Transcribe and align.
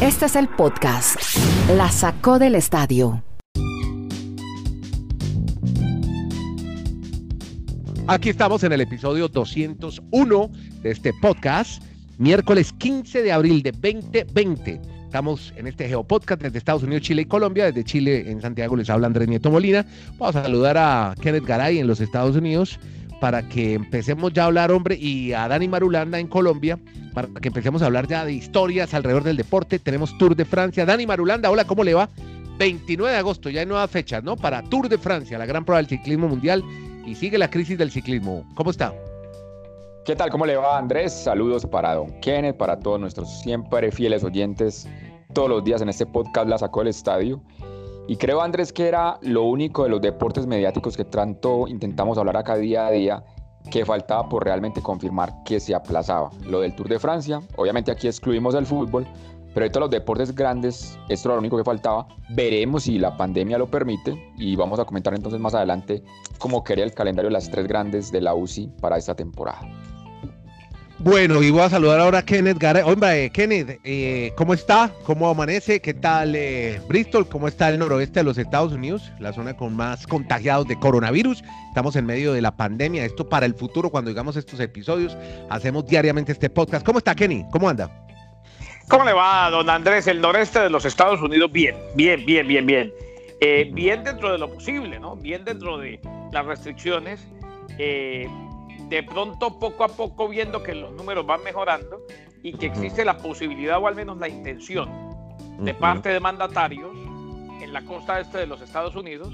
Este 0.00 0.26
es 0.26 0.36
el 0.36 0.48
podcast. 0.48 1.16
La 1.76 1.90
sacó 1.90 2.38
del 2.38 2.54
estadio. 2.54 3.22
Aquí 8.06 8.28
estamos 8.28 8.64
en 8.64 8.72
el 8.72 8.80
episodio 8.80 9.28
201 9.28 10.50
de 10.82 10.90
este 10.90 11.12
podcast, 11.20 11.82
miércoles 12.18 12.72
15 12.72 13.22
de 13.22 13.32
abril 13.32 13.62
de 13.62 13.72
2020. 13.72 14.80
Estamos 15.04 15.52
en 15.56 15.66
este 15.66 15.88
Geopodcast 15.88 16.42
desde 16.42 16.58
Estados 16.58 16.82
Unidos, 16.82 17.02
Chile 17.02 17.22
y 17.22 17.24
Colombia. 17.26 17.66
Desde 17.66 17.84
Chile, 17.84 18.30
en 18.30 18.40
Santiago, 18.40 18.76
les 18.76 18.88
habla 18.90 19.06
Andrés 19.06 19.28
Nieto 19.28 19.50
Molina. 19.50 19.86
Vamos 20.18 20.36
a 20.36 20.42
saludar 20.42 20.76
a 20.78 21.14
Kenneth 21.20 21.44
Garay 21.44 21.78
en 21.78 21.86
los 21.86 22.00
Estados 22.00 22.36
Unidos 22.36 22.78
para 23.20 23.48
que 23.48 23.74
empecemos 23.74 24.32
ya 24.32 24.44
a 24.44 24.46
hablar, 24.46 24.72
hombre, 24.72 24.96
y 24.96 25.32
a 25.32 25.46
Dani 25.46 25.68
Marulanda 25.68 26.18
en 26.18 26.26
Colombia, 26.26 26.78
para 27.14 27.28
que 27.28 27.48
empecemos 27.48 27.82
a 27.82 27.86
hablar 27.86 28.08
ya 28.08 28.24
de 28.24 28.32
historias 28.32 28.94
alrededor 28.94 29.22
del 29.22 29.36
deporte. 29.36 29.78
Tenemos 29.78 30.16
Tour 30.18 30.34
de 30.34 30.44
Francia. 30.44 30.86
Dani 30.86 31.06
Marulanda, 31.06 31.50
hola, 31.50 31.66
¿cómo 31.66 31.84
le 31.84 31.94
va? 31.94 32.08
29 32.58 33.12
de 33.12 33.18
agosto, 33.18 33.48
ya 33.48 33.60
hay 33.60 33.66
nuevas 33.66 33.90
fechas, 33.90 34.22
¿no? 34.22 34.36
Para 34.36 34.62
Tour 34.62 34.88
de 34.88 34.98
Francia, 34.98 35.38
la 35.38 35.46
gran 35.46 35.64
prueba 35.64 35.78
del 35.78 35.88
ciclismo 35.88 36.28
mundial, 36.28 36.62
y 37.06 37.14
sigue 37.14 37.38
la 37.38 37.48
crisis 37.48 37.78
del 37.78 37.90
ciclismo. 37.90 38.46
¿Cómo 38.54 38.70
está? 38.70 38.92
¿Qué 40.04 40.16
tal? 40.16 40.30
¿Cómo 40.30 40.46
le 40.46 40.56
va, 40.56 40.78
Andrés? 40.78 41.12
Saludos 41.12 41.66
para 41.66 41.94
Don 41.94 42.10
Kenneth, 42.20 42.56
para 42.56 42.78
todos 42.78 42.98
nuestros 43.00 43.40
siempre 43.40 43.92
fieles 43.92 44.24
oyentes, 44.24 44.88
todos 45.34 45.48
los 45.48 45.64
días 45.64 45.82
en 45.82 45.88
este 45.88 46.06
podcast 46.06 46.48
La 46.48 46.58
Sacó 46.58 46.80
del 46.80 46.88
Estadio. 46.88 47.40
Y 48.10 48.16
creo, 48.16 48.42
Andrés, 48.42 48.72
que 48.72 48.88
era 48.88 49.20
lo 49.22 49.44
único 49.44 49.84
de 49.84 49.88
los 49.88 50.00
deportes 50.00 50.44
mediáticos 50.44 50.96
que 50.96 51.04
tanto 51.04 51.68
intentamos 51.68 52.18
hablar 52.18 52.38
acá 52.38 52.56
día 52.56 52.88
a 52.88 52.90
día, 52.90 53.22
que 53.70 53.84
faltaba 53.84 54.28
por 54.28 54.42
realmente 54.42 54.82
confirmar 54.82 55.44
que 55.44 55.60
se 55.60 55.76
aplazaba. 55.76 56.28
Lo 56.44 56.58
del 56.58 56.74
Tour 56.74 56.88
de 56.88 56.98
Francia, 56.98 57.40
obviamente 57.54 57.92
aquí 57.92 58.08
excluimos 58.08 58.56
el 58.56 58.66
fútbol, 58.66 59.06
pero 59.54 59.68
de 59.68 59.78
los 59.78 59.90
deportes 59.90 60.34
grandes, 60.34 60.98
esto 61.08 61.28
era 61.28 61.36
lo 61.36 61.38
único 61.38 61.56
que 61.56 61.62
faltaba. 61.62 62.08
Veremos 62.30 62.82
si 62.82 62.98
la 62.98 63.16
pandemia 63.16 63.58
lo 63.58 63.68
permite 63.68 64.32
y 64.36 64.56
vamos 64.56 64.80
a 64.80 64.84
comentar 64.84 65.14
entonces 65.14 65.40
más 65.40 65.54
adelante 65.54 66.02
cómo 66.38 66.64
quería 66.64 66.82
el 66.82 66.92
calendario 66.92 67.28
de 67.28 67.34
las 67.34 67.48
tres 67.48 67.68
grandes 67.68 68.10
de 68.10 68.22
la 68.22 68.34
UCI 68.34 68.72
para 68.80 68.96
esta 68.96 69.14
temporada. 69.14 69.60
Bueno, 71.02 71.42
y 71.42 71.50
voy 71.50 71.62
a 71.62 71.70
saludar 71.70 71.98
ahora 71.98 72.18
a 72.18 72.22
Kenneth 72.26 72.58
Garay. 72.58 72.82
Hombre, 72.84 73.30
Kenneth, 73.30 73.80
eh, 73.84 74.34
¿cómo 74.36 74.52
está? 74.52 74.92
¿Cómo 75.04 75.30
amanece? 75.30 75.80
¿Qué 75.80 75.94
tal 75.94 76.34
eh, 76.36 76.78
Bristol? 76.88 77.26
¿Cómo 77.26 77.48
está 77.48 77.70
el 77.70 77.78
noroeste 77.78 78.20
de 78.20 78.24
los 78.24 78.36
Estados 78.36 78.74
Unidos? 78.74 79.10
La 79.18 79.32
zona 79.32 79.56
con 79.56 79.74
más 79.74 80.06
contagiados 80.06 80.68
de 80.68 80.78
coronavirus. 80.78 81.42
Estamos 81.68 81.96
en 81.96 82.04
medio 82.04 82.34
de 82.34 82.42
la 82.42 82.54
pandemia. 82.54 83.02
Esto 83.06 83.26
para 83.26 83.46
el 83.46 83.54
futuro, 83.54 83.88
cuando 83.88 84.10
digamos 84.10 84.36
estos 84.36 84.60
episodios, 84.60 85.16
hacemos 85.48 85.86
diariamente 85.86 86.32
este 86.32 86.50
podcast. 86.50 86.84
¿Cómo 86.84 86.98
está, 86.98 87.14
Kenny? 87.14 87.46
¿Cómo 87.50 87.66
anda? 87.66 87.90
¿Cómo 88.86 89.06
le 89.06 89.14
va, 89.14 89.48
don 89.48 89.70
Andrés? 89.70 90.06
El 90.06 90.20
noreste 90.20 90.60
de 90.60 90.68
los 90.68 90.84
Estados 90.84 91.22
Unidos, 91.22 91.50
bien, 91.50 91.76
bien, 91.94 92.26
bien, 92.26 92.46
bien, 92.46 92.66
bien. 92.66 92.92
Eh, 93.40 93.70
bien 93.72 94.04
dentro 94.04 94.32
de 94.32 94.36
lo 94.36 94.52
posible, 94.52 95.00
¿no? 95.00 95.16
Bien 95.16 95.46
dentro 95.46 95.78
de 95.78 95.98
las 96.30 96.44
restricciones. 96.44 97.26
Eh, 97.78 98.28
de 98.90 99.04
pronto 99.04 99.58
poco 99.58 99.84
a 99.84 99.88
poco 99.88 100.28
viendo 100.28 100.62
que 100.62 100.74
los 100.74 100.92
números 100.92 101.24
van 101.24 101.42
mejorando 101.44 102.02
y 102.42 102.52
que 102.54 102.66
existe 102.66 103.04
la 103.04 103.16
posibilidad 103.18 103.78
o 103.78 103.86
al 103.86 103.94
menos 103.94 104.18
la 104.18 104.28
intención 104.28 104.90
de 105.60 105.72
parte 105.74 106.08
de 106.08 106.18
mandatarios 106.18 106.90
en 107.62 107.72
la 107.72 107.82
costa 107.82 108.18
este 108.18 108.38
de 108.38 108.46
los 108.46 108.60
Estados 108.60 108.96
Unidos 108.96 109.32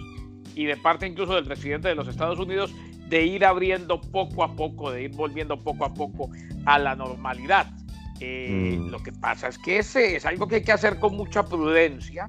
y 0.55 0.67
de 0.67 0.77
parte 0.77 1.07
incluso 1.07 1.35
del 1.35 1.45
presidente 1.45 1.89
de 1.89 1.95
los 1.95 2.07
Estados 2.07 2.39
Unidos 2.39 2.75
de 3.09 3.25
ir 3.25 3.45
abriendo 3.45 4.01
poco 4.01 4.45
a 4.45 4.55
poco, 4.55 4.91
de 4.91 5.05
ir 5.05 5.13
volviendo 5.13 5.59
poco 5.63 5.87
a 5.87 5.95
poco 5.95 6.31
a 6.67 6.79
la 6.79 6.95
normalidad. 6.95 7.71
Eh, 8.21 8.77
mm. 8.79 8.91
Lo 8.91 9.03
que 9.03 9.13
pasa 9.13 9.49
es 9.49 9.59
que 9.59 9.79
ese 9.79 10.17
es 10.17 10.27
algo 10.27 10.49
que 10.49 10.57
hay 10.57 10.65
que 10.65 10.73
hacer 10.73 10.99
con 10.99 11.17
mucha 11.17 11.45
prudencia 11.45 12.27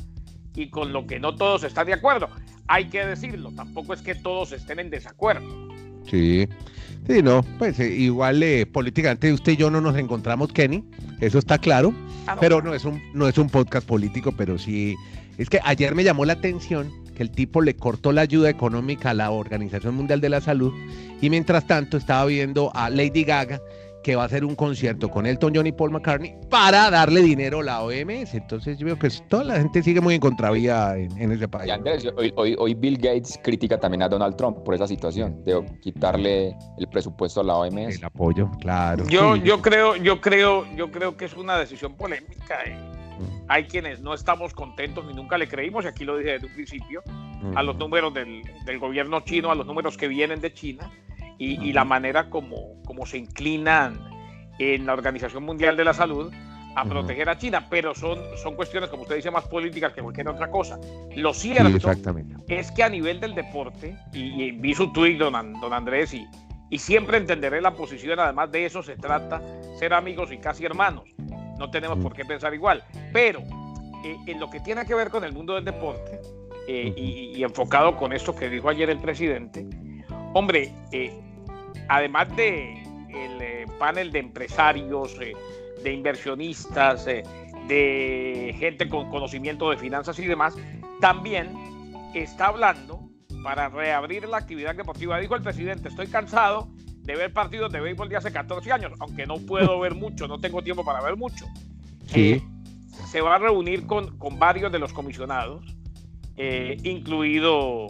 y 0.56 0.70
con 0.70 0.94
lo 0.94 1.06
que 1.06 1.20
no 1.20 1.36
todos 1.36 1.64
están 1.64 1.88
de 1.88 1.94
acuerdo. 1.94 2.30
Hay 2.68 2.90
que 2.90 3.06
decirlo, 3.06 3.52
tampoco 3.52 3.94
es 3.94 4.02
que 4.02 4.16
todos 4.16 4.52
estén 4.54 4.80
en 4.80 4.90
desacuerdo. 4.90 5.68
Sí, 6.06 6.48
sí, 7.06 7.22
no, 7.22 7.44
pues 7.58 7.80
eh, 7.80 7.90
igual 7.90 8.42
eh, 8.42 8.66
políticamente 8.66 9.32
usted 9.32 9.54
y 9.54 9.58
yo 9.58 9.70
no 9.70 9.82
nos 9.82 9.98
encontramos, 9.98 10.52
Kenny, 10.52 10.84
eso 11.20 11.38
está 11.38 11.58
claro, 11.58 11.94
ah, 12.28 12.38
pero 12.40 12.62
no 12.62 12.74
es, 12.74 12.86
un, 12.86 13.02
no 13.14 13.28
es 13.28 13.38
un 13.38 13.50
podcast 13.50 13.86
político, 13.86 14.32
pero 14.32 14.58
sí, 14.58 14.96
es 15.38 15.50
que 15.50 15.60
ayer 15.64 15.94
me 15.96 16.04
llamó 16.04 16.26
la 16.26 16.34
atención 16.34 16.92
que 17.16 17.24
el 17.24 17.32
tipo 17.32 17.62
le 17.62 17.76
cortó 17.76 18.12
la 18.12 18.22
ayuda 18.22 18.50
económica 18.50 19.10
a 19.10 19.14
la 19.14 19.32
Organización 19.32 19.96
Mundial 19.96 20.22
de 20.22 20.30
la 20.30 20.40
Salud 20.40 20.72
y 21.20 21.30
mientras 21.32 21.66
tanto 21.66 21.98
estaba 21.98 22.26
viendo 22.26 22.72
a 22.76 22.92
Lady 22.92 23.24
Gaga 23.24 23.60
que 24.08 24.16
va 24.16 24.24
a 24.24 24.26
hacer 24.28 24.46
un 24.46 24.56
concierto 24.56 25.10
con 25.10 25.26
Elton 25.26 25.52
John 25.54 25.68
y 25.68 25.74
Paul 25.74 25.92
McCartney 25.92 26.34
para 26.50 26.90
darle 26.90 27.22
dinero 27.22 27.60
a 27.60 27.64
la 27.64 27.82
OMS. 27.82 28.36
Entonces 28.36 28.78
yo 28.78 28.86
veo 28.86 28.98
que 28.98 29.10
toda 29.28 29.44
la 29.44 29.58
gente 29.58 29.84
sigue 29.84 30.00
muy 30.00 30.14
en 30.14 30.22
contravía 30.22 30.96
en, 30.96 31.30
ese 31.30 31.46
país. 31.50 31.74
hoy, 32.38 32.74
Bill 32.74 32.96
Gates 32.96 33.38
critica 33.44 33.78
también 33.78 34.04
a 34.04 34.08
Donald 34.08 34.38
Trump 34.38 34.60
por 34.64 34.76
esa 34.76 34.88
situación 34.88 35.44
de 35.44 35.62
quitarle 35.82 36.56
el 36.78 36.88
presupuesto 36.88 37.42
a 37.42 37.44
la 37.44 37.56
OMS. 37.56 37.98
El 37.98 38.06
apoyo, 38.06 38.50
claro. 38.62 39.06
Yo, 39.10 39.36
yo 39.36 39.62
creo, 39.62 39.98
yo 39.98 40.22
creo, 40.22 40.66
yo 40.78 40.90
creo 40.90 41.18
que 41.18 41.26
es 41.26 41.34
una 41.36 41.58
decisión 41.58 41.96
polémica. 41.96 42.64
Eh. 42.66 42.78
Mm. 42.78 43.44
Hay 43.50 43.66
quienes 43.66 44.00
no 44.00 44.14
estamos 44.14 44.54
contentos 44.54 45.04
ni 45.06 45.14
nunca 45.14 45.38
le 45.38 45.50
creímos, 45.50 45.84
y 45.84 45.90
aquí 45.90 46.06
lo 46.06 46.16
dije 46.16 46.32
desde 46.32 46.48
un 46.48 46.54
principio, 46.54 47.04
a 47.56 47.62
los 47.62 47.76
números 47.76 48.14
del, 48.14 48.42
del 48.66 48.80
gobierno 48.80 49.20
chino, 49.20 49.52
a 49.52 49.56
los 49.56 49.68
números 49.68 49.98
que 49.98 50.08
vienen 50.08 50.40
de 50.40 50.54
China 50.54 50.90
y, 51.38 51.72
la 51.74 51.86
manera 51.86 52.30
como, 52.30 52.82
como 52.84 53.06
se 53.06 53.18
inclinan 53.18 54.00
en 54.60 54.86
la 54.86 54.94
Organización 54.94 55.44
Mundial 55.44 55.78
de 55.78 55.84
la 55.84 55.94
Salud 55.94 56.34
a 56.76 56.86
proteger 56.86 57.28
a 57.28 57.38
China, 57.38 57.68
pero 57.70 57.96
son, 57.96 58.20
son 58.42 58.56
cuestiones, 58.56 58.90
como 58.90 59.04
usted 59.04 59.16
dice, 59.16 59.32
más 59.32 59.46
políticas 59.46 59.94
que 59.94 60.02
cualquier 60.02 60.30
otra 60.30 60.52
cosa. 60.52 60.80
Lo 61.16 61.34
cierto 61.34 61.92
es 62.48 62.72
que 62.72 62.84
a 62.84 62.90
nivel 62.90 63.20
del 63.20 63.34
deporte, 63.34 63.98
y, 64.14 64.52
vi 64.52 64.76
su 64.76 64.92
tweet, 64.94 65.18
don, 65.18 65.60
don 65.60 65.74
Andrés, 65.74 66.14
y, 66.14 66.28
y 66.70 66.78
siempre 66.78 67.18
entenderé 67.18 67.62
la 67.62 67.74
posición, 67.74 68.20
además 68.20 68.52
de 68.52 68.66
eso 68.66 68.84
se 68.84 68.96
trata, 68.96 69.42
ser 69.80 69.94
amigos 69.94 70.32
y 70.32 70.38
casi 70.38 70.66
hermanos. 70.66 71.06
No 71.58 71.72
tenemos 71.72 71.98
por 71.98 72.14
qué 72.14 72.24
pensar 72.26 72.54
igual, 72.54 72.84
pero 73.12 73.40
eh, 74.04 74.16
en 74.28 74.40
lo 74.40 74.48
que 74.50 74.60
tiene 74.60 74.86
que 74.86 74.94
ver 74.94 75.10
con 75.10 75.24
el 75.24 75.34
mundo 75.34 75.56
del 75.56 75.66
deporte, 75.66 76.22
eh, 76.68 76.94
y, 76.96 77.38
y, 77.38 77.44
enfocado 77.44 77.96
con 77.98 78.14
esto 78.14 78.36
que 78.36 78.50
dijo 78.50 78.70
ayer 78.70 78.90
el 78.92 79.00
presidente, 79.00 79.66
hombre, 80.34 80.72
eh, 80.92 81.20
además 81.90 82.36
de 82.36 82.84
el 83.10 83.42
eh, 83.42 83.66
panel 83.80 84.12
de 84.12 84.20
empresarios, 84.20 85.16
eh, 85.22 85.34
de 85.84 85.94
inversionistas, 85.94 87.08
eh, 87.08 87.24
de 87.68 88.56
gente 88.60 88.90
con 88.90 89.10
conocimiento 89.10 89.70
de 89.70 89.78
finanzas 89.78 90.18
y 90.20 90.26
demás, 90.26 90.56
también 91.00 91.52
está 92.14 92.48
hablando 92.48 93.10
para 93.44 93.70
reabrir 93.70 94.28
la 94.28 94.38
actividad 94.38 94.76
deportiva. 94.76 95.20
Dijo 95.20 95.36
el 95.36 95.42
presidente, 95.42 95.90
estoy 95.90 96.08
cansado 96.08 96.70
de 97.02 97.16
ver 97.16 97.32
partidos 97.32 97.72
de 97.72 97.80
béisbol 97.80 98.10
de 98.10 98.18
hace 98.18 98.32
14 98.32 98.72
años, 98.72 98.94
aunque 99.00 99.26
no 99.26 99.38
puedo 99.38 99.80
ver 99.80 99.96
mucho, 99.96 100.28
no 100.28 100.40
tengo 100.40 100.62
tiempo 100.62 100.84
para 100.84 101.02
ver 101.02 101.16
mucho. 101.16 101.46
Sí. 102.08 102.42
se 103.12 103.22
va 103.22 103.36
a 103.36 103.38
reunir 103.38 103.86
con, 103.86 104.18
varios 104.38 104.72
de 104.72 104.80
los 104.80 104.94
comisionados, 104.94 105.66
incluido 106.84 107.88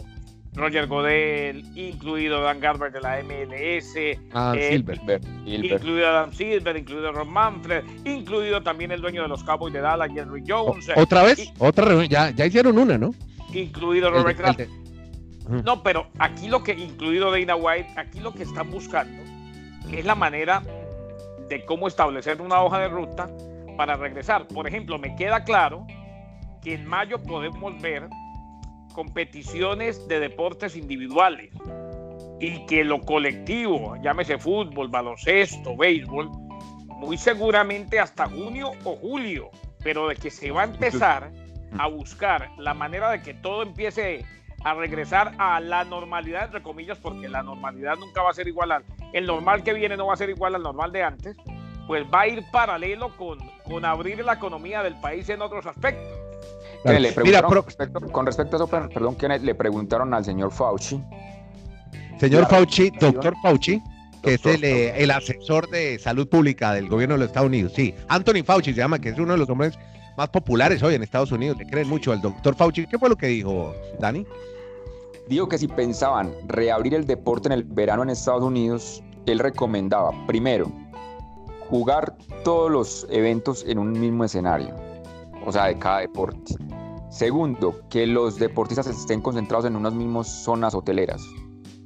Roger 0.58 0.86
Godel, 0.86 1.64
incluido 1.76 2.42
Dan 2.42 2.60
Garber 2.60 2.92
de 2.92 3.00
la 3.00 3.22
MLS, 3.22 4.18
ah, 4.34 4.54
eh, 4.56 4.74
incluido 5.46 6.08
Adam 6.08 6.32
Silver, 6.32 6.76
incluido 6.76 7.12
Ron 7.12 7.30
Manfred, 7.30 7.84
incluido 8.04 8.62
también 8.62 8.90
el 8.90 9.00
dueño 9.00 9.22
de 9.22 9.28
los 9.28 9.44
Cowboys 9.44 9.72
de 9.72 9.80
Dallas, 9.80 10.10
Jerry 10.12 10.42
Jones. 10.46 10.90
¿Otra 10.96 11.22
vez? 11.22 11.52
Otra 11.58 11.84
reunión, 11.84 12.08
ya, 12.08 12.30
ya 12.30 12.46
hicieron 12.46 12.76
una, 12.76 12.98
¿no? 12.98 13.14
Incluido 13.54 14.10
Robert 14.10 14.36
Kraft. 14.36 14.60
No, 15.64 15.82
pero 15.82 16.08
aquí 16.18 16.48
lo 16.48 16.62
que, 16.62 16.72
incluido 16.72 17.30
Dana 17.30 17.56
White, 17.56 17.94
aquí 17.96 18.20
lo 18.20 18.34
que 18.34 18.42
están 18.42 18.70
buscando 18.70 19.22
es 19.90 20.04
la 20.04 20.14
manera 20.14 20.62
de 21.48 21.64
cómo 21.64 21.88
establecer 21.88 22.42
una 22.42 22.60
hoja 22.60 22.80
de 22.80 22.88
ruta 22.88 23.30
para 23.76 23.96
regresar. 23.96 24.46
Por 24.48 24.66
ejemplo, 24.66 24.98
me 24.98 25.16
queda 25.16 25.44
claro 25.44 25.86
que 26.62 26.74
en 26.74 26.84
mayo 26.84 27.22
podemos 27.22 27.80
ver 27.80 28.08
competiciones 28.98 30.08
de 30.08 30.18
deportes 30.18 30.74
individuales 30.74 31.52
y 32.40 32.66
que 32.66 32.82
lo 32.82 33.00
colectivo, 33.00 33.94
llámese 34.02 34.38
fútbol, 34.38 34.88
baloncesto, 34.88 35.76
béisbol, 35.76 36.28
muy 36.96 37.16
seguramente 37.16 38.00
hasta 38.00 38.28
junio 38.28 38.72
o 38.82 38.96
julio, 38.96 39.50
pero 39.84 40.08
de 40.08 40.16
que 40.16 40.30
se 40.30 40.50
va 40.50 40.62
a 40.62 40.64
empezar 40.64 41.30
a 41.78 41.86
buscar 41.86 42.50
la 42.58 42.74
manera 42.74 43.08
de 43.12 43.22
que 43.22 43.34
todo 43.34 43.62
empiece 43.62 44.24
a 44.64 44.74
regresar 44.74 45.32
a 45.38 45.60
la 45.60 45.84
normalidad, 45.84 46.46
entre 46.46 46.60
comillas, 46.60 46.98
porque 46.98 47.28
la 47.28 47.44
normalidad 47.44 47.94
nunca 47.98 48.22
va 48.22 48.30
a 48.30 48.34
ser 48.34 48.48
igual 48.48 48.72
al, 48.72 48.84
el 49.12 49.26
normal 49.26 49.62
que 49.62 49.74
viene 49.74 49.96
no 49.96 50.08
va 50.08 50.14
a 50.14 50.16
ser 50.16 50.30
igual 50.30 50.56
al 50.56 50.62
normal 50.64 50.90
de 50.90 51.04
antes, 51.04 51.36
pues 51.86 52.04
va 52.12 52.22
a 52.22 52.26
ir 52.26 52.42
paralelo 52.50 53.16
con, 53.16 53.38
con 53.62 53.84
abrir 53.84 54.24
la 54.24 54.32
economía 54.32 54.82
del 54.82 54.96
país 54.96 55.28
en 55.28 55.40
otros 55.40 55.66
aspectos. 55.66 56.17
Le 56.84 57.12
Mira, 57.24 57.42
con 57.42 58.26
respecto 58.26 58.56
a 58.56 58.56
eso, 58.56 58.66
perdón, 58.68 59.16
que 59.16 59.28
le 59.28 59.54
preguntaron 59.54 60.14
al 60.14 60.24
señor 60.24 60.52
Fauci. 60.52 61.02
Señor 62.18 62.46
Fauci, 62.48 62.90
doctor 63.00 63.34
Fauci, 63.42 63.82
que 64.22 64.34
es 64.34 64.46
el, 64.46 64.64
eh, 64.64 65.02
el, 65.02 65.10
asesor 65.10 65.68
de 65.70 65.98
salud 65.98 66.28
pública 66.28 66.72
del 66.72 66.88
gobierno 66.88 67.14
de 67.14 67.20
los 67.20 67.28
Estados 67.28 67.48
Unidos. 67.48 67.72
Sí, 67.74 67.94
Anthony 68.08 68.44
Fauci 68.44 68.72
se 68.72 68.78
llama, 68.78 68.98
que 68.98 69.10
es 69.10 69.18
uno 69.18 69.32
de 69.32 69.38
los 69.38 69.48
hombres 69.48 69.78
más 70.16 70.28
populares 70.28 70.82
hoy 70.82 70.94
en 70.94 71.02
Estados 71.02 71.32
Unidos. 71.32 71.58
Le 71.58 71.66
creen 71.66 71.88
mucho 71.88 72.12
al 72.12 72.20
doctor 72.20 72.54
Fauci. 72.56 72.86
¿Qué 72.86 72.98
fue 72.98 73.08
lo 73.08 73.16
que 73.16 73.28
dijo, 73.28 73.72
Dani? 74.00 74.26
Dijo 75.28 75.48
que 75.48 75.58
si 75.58 75.68
pensaban 75.68 76.32
reabrir 76.46 76.94
el 76.94 77.06
deporte 77.06 77.48
en 77.48 77.52
el 77.52 77.64
verano 77.64 78.02
en 78.02 78.10
Estados 78.10 78.42
Unidos, 78.42 79.02
él 79.26 79.38
recomendaba, 79.38 80.10
primero, 80.26 80.72
jugar 81.68 82.16
todos 82.44 82.70
los 82.70 83.06
eventos 83.10 83.64
en 83.68 83.78
un 83.78 83.92
mismo 83.92 84.24
escenario, 84.24 84.74
o 85.44 85.52
sea, 85.52 85.66
de 85.66 85.78
cada 85.78 86.00
deporte. 86.00 86.54
Segundo, 87.10 87.80
que 87.88 88.06
los 88.06 88.38
deportistas 88.38 88.86
estén 88.86 89.20
concentrados 89.20 89.64
en 89.66 89.76
unas 89.76 89.94
mismas 89.94 90.28
zonas 90.28 90.74
hoteleras. 90.74 91.22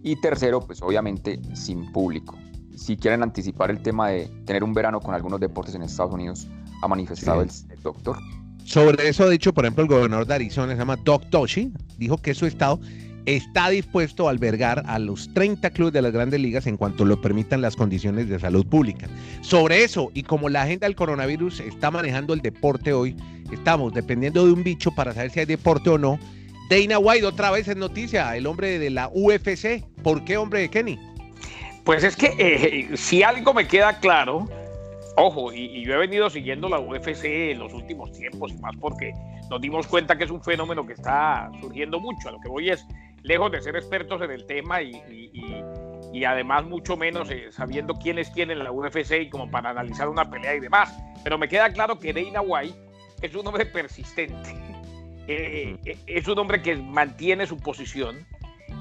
Y 0.02 0.20
tercero, 0.20 0.60
pues 0.60 0.82
obviamente 0.82 1.40
sin 1.54 1.92
público. 1.92 2.36
Si 2.74 2.96
quieren 2.96 3.22
anticipar 3.22 3.70
el 3.70 3.80
tema 3.82 4.08
de 4.08 4.26
tener 4.44 4.64
un 4.64 4.74
verano 4.74 5.00
con 5.00 5.14
algunos 5.14 5.38
deportes 5.38 5.74
en 5.74 5.82
Estados 5.82 6.12
Unidos, 6.12 6.48
ha 6.82 6.88
manifestado 6.88 7.42
el, 7.42 7.50
doctor. 7.82 8.18
Sobre 8.64 9.08
eso 9.08 9.24
ha 9.24 9.28
dicho, 9.28 9.52
por 9.52 9.64
ejemplo, 9.64 9.84
el 9.84 9.88
gobernador 9.88 10.26
de 10.26 10.34
Arizona, 10.34 10.72
se 10.72 10.78
llama 10.78 10.96
Doc 10.96 11.30
Toshi, 11.30 11.72
dijo 11.98 12.16
que 12.16 12.34
su 12.34 12.46
estado 12.46 12.80
está 13.26 13.70
dispuesto 13.70 14.26
a 14.26 14.30
albergar 14.30 14.82
a 14.86 14.98
los 14.98 15.32
30 15.34 15.70
clubes 15.70 15.92
de 15.92 16.02
las 16.02 16.12
grandes 16.12 16.40
ligas 16.40 16.66
en 16.66 16.76
cuanto 16.76 17.04
lo 17.04 17.20
permitan 17.20 17.60
las 17.60 17.76
condiciones 17.76 18.28
de 18.28 18.38
salud 18.38 18.66
pública. 18.66 19.08
Sobre 19.40 19.84
eso, 19.84 20.10
y 20.14 20.22
como 20.22 20.48
la 20.48 20.62
agenda 20.62 20.86
del 20.86 20.96
coronavirus 20.96 21.60
está 21.60 21.90
manejando 21.90 22.34
el 22.34 22.40
deporte 22.40 22.92
hoy, 22.92 23.16
estamos 23.52 23.92
dependiendo 23.92 24.46
de 24.46 24.52
un 24.52 24.64
bicho 24.64 24.90
para 24.92 25.12
saber 25.12 25.30
si 25.30 25.40
hay 25.40 25.46
deporte 25.46 25.90
o 25.90 25.98
no. 25.98 26.18
Dana 26.68 26.98
White 26.98 27.26
otra 27.26 27.50
vez 27.50 27.68
es 27.68 27.76
noticia, 27.76 28.34
el 28.36 28.46
hombre 28.46 28.78
de 28.78 28.90
la 28.90 29.10
UFC. 29.12 29.84
¿Por 30.02 30.24
qué 30.24 30.36
hombre 30.36 30.60
de 30.60 30.70
Kenny? 30.70 30.98
Pues 31.84 32.04
es 32.04 32.16
que 32.16 32.34
eh, 32.38 32.96
si 32.96 33.22
algo 33.22 33.52
me 33.52 33.66
queda 33.66 33.98
claro, 33.98 34.48
ojo, 35.16 35.52
y, 35.52 35.84
yo 35.84 35.94
he 35.94 35.98
venido 35.98 36.30
siguiendo 36.30 36.68
la 36.68 36.78
UFC 36.78 37.24
en 37.24 37.58
los 37.58 37.72
últimos 37.72 38.12
tiempos 38.12 38.52
y 38.52 38.58
más 38.58 38.74
porque 38.80 39.12
nos 39.50 39.60
dimos 39.60 39.86
cuenta 39.86 40.16
que 40.16 40.24
es 40.24 40.30
un 40.30 40.42
fenómeno 40.42 40.86
que 40.86 40.92
está 40.92 41.50
surgiendo 41.60 42.00
mucho. 42.00 42.28
A 42.28 42.32
lo 42.32 42.40
que 42.40 42.48
voy 42.48 42.70
es, 42.70 42.86
lejos 43.22 43.52
de 43.52 43.62
ser 43.62 43.76
expertos 43.76 44.20
en 44.22 44.30
el 44.30 44.46
tema 44.46 44.82
y, 44.82 46.24
además 46.24 46.64
mucho 46.64 46.96
menos 46.96 47.30
eh, 47.30 47.50
sabiendo 47.50 47.94
quién 47.94 48.18
es 48.18 48.30
quién 48.30 48.50
en 48.50 48.62
la 48.62 48.70
UFC 48.70 49.22
y 49.22 49.30
como 49.30 49.50
para 49.50 49.70
analizar 49.70 50.08
una 50.08 50.30
pelea 50.30 50.54
y 50.54 50.60
demás. 50.60 50.96
Pero 51.24 51.38
me 51.38 51.48
queda 51.48 51.72
claro 51.72 51.98
que 51.98 52.12
Dana 52.12 52.40
White 52.40 52.78
es 53.22 53.34
un 53.34 53.46
hombre 53.46 53.66
persistente, 53.66 54.50
eh, 55.26 55.76
eh, 55.84 55.98
es 56.06 56.28
un 56.28 56.38
hombre 56.38 56.62
que 56.62 56.76
mantiene 56.76 57.46
su 57.46 57.56
posición 57.56 58.26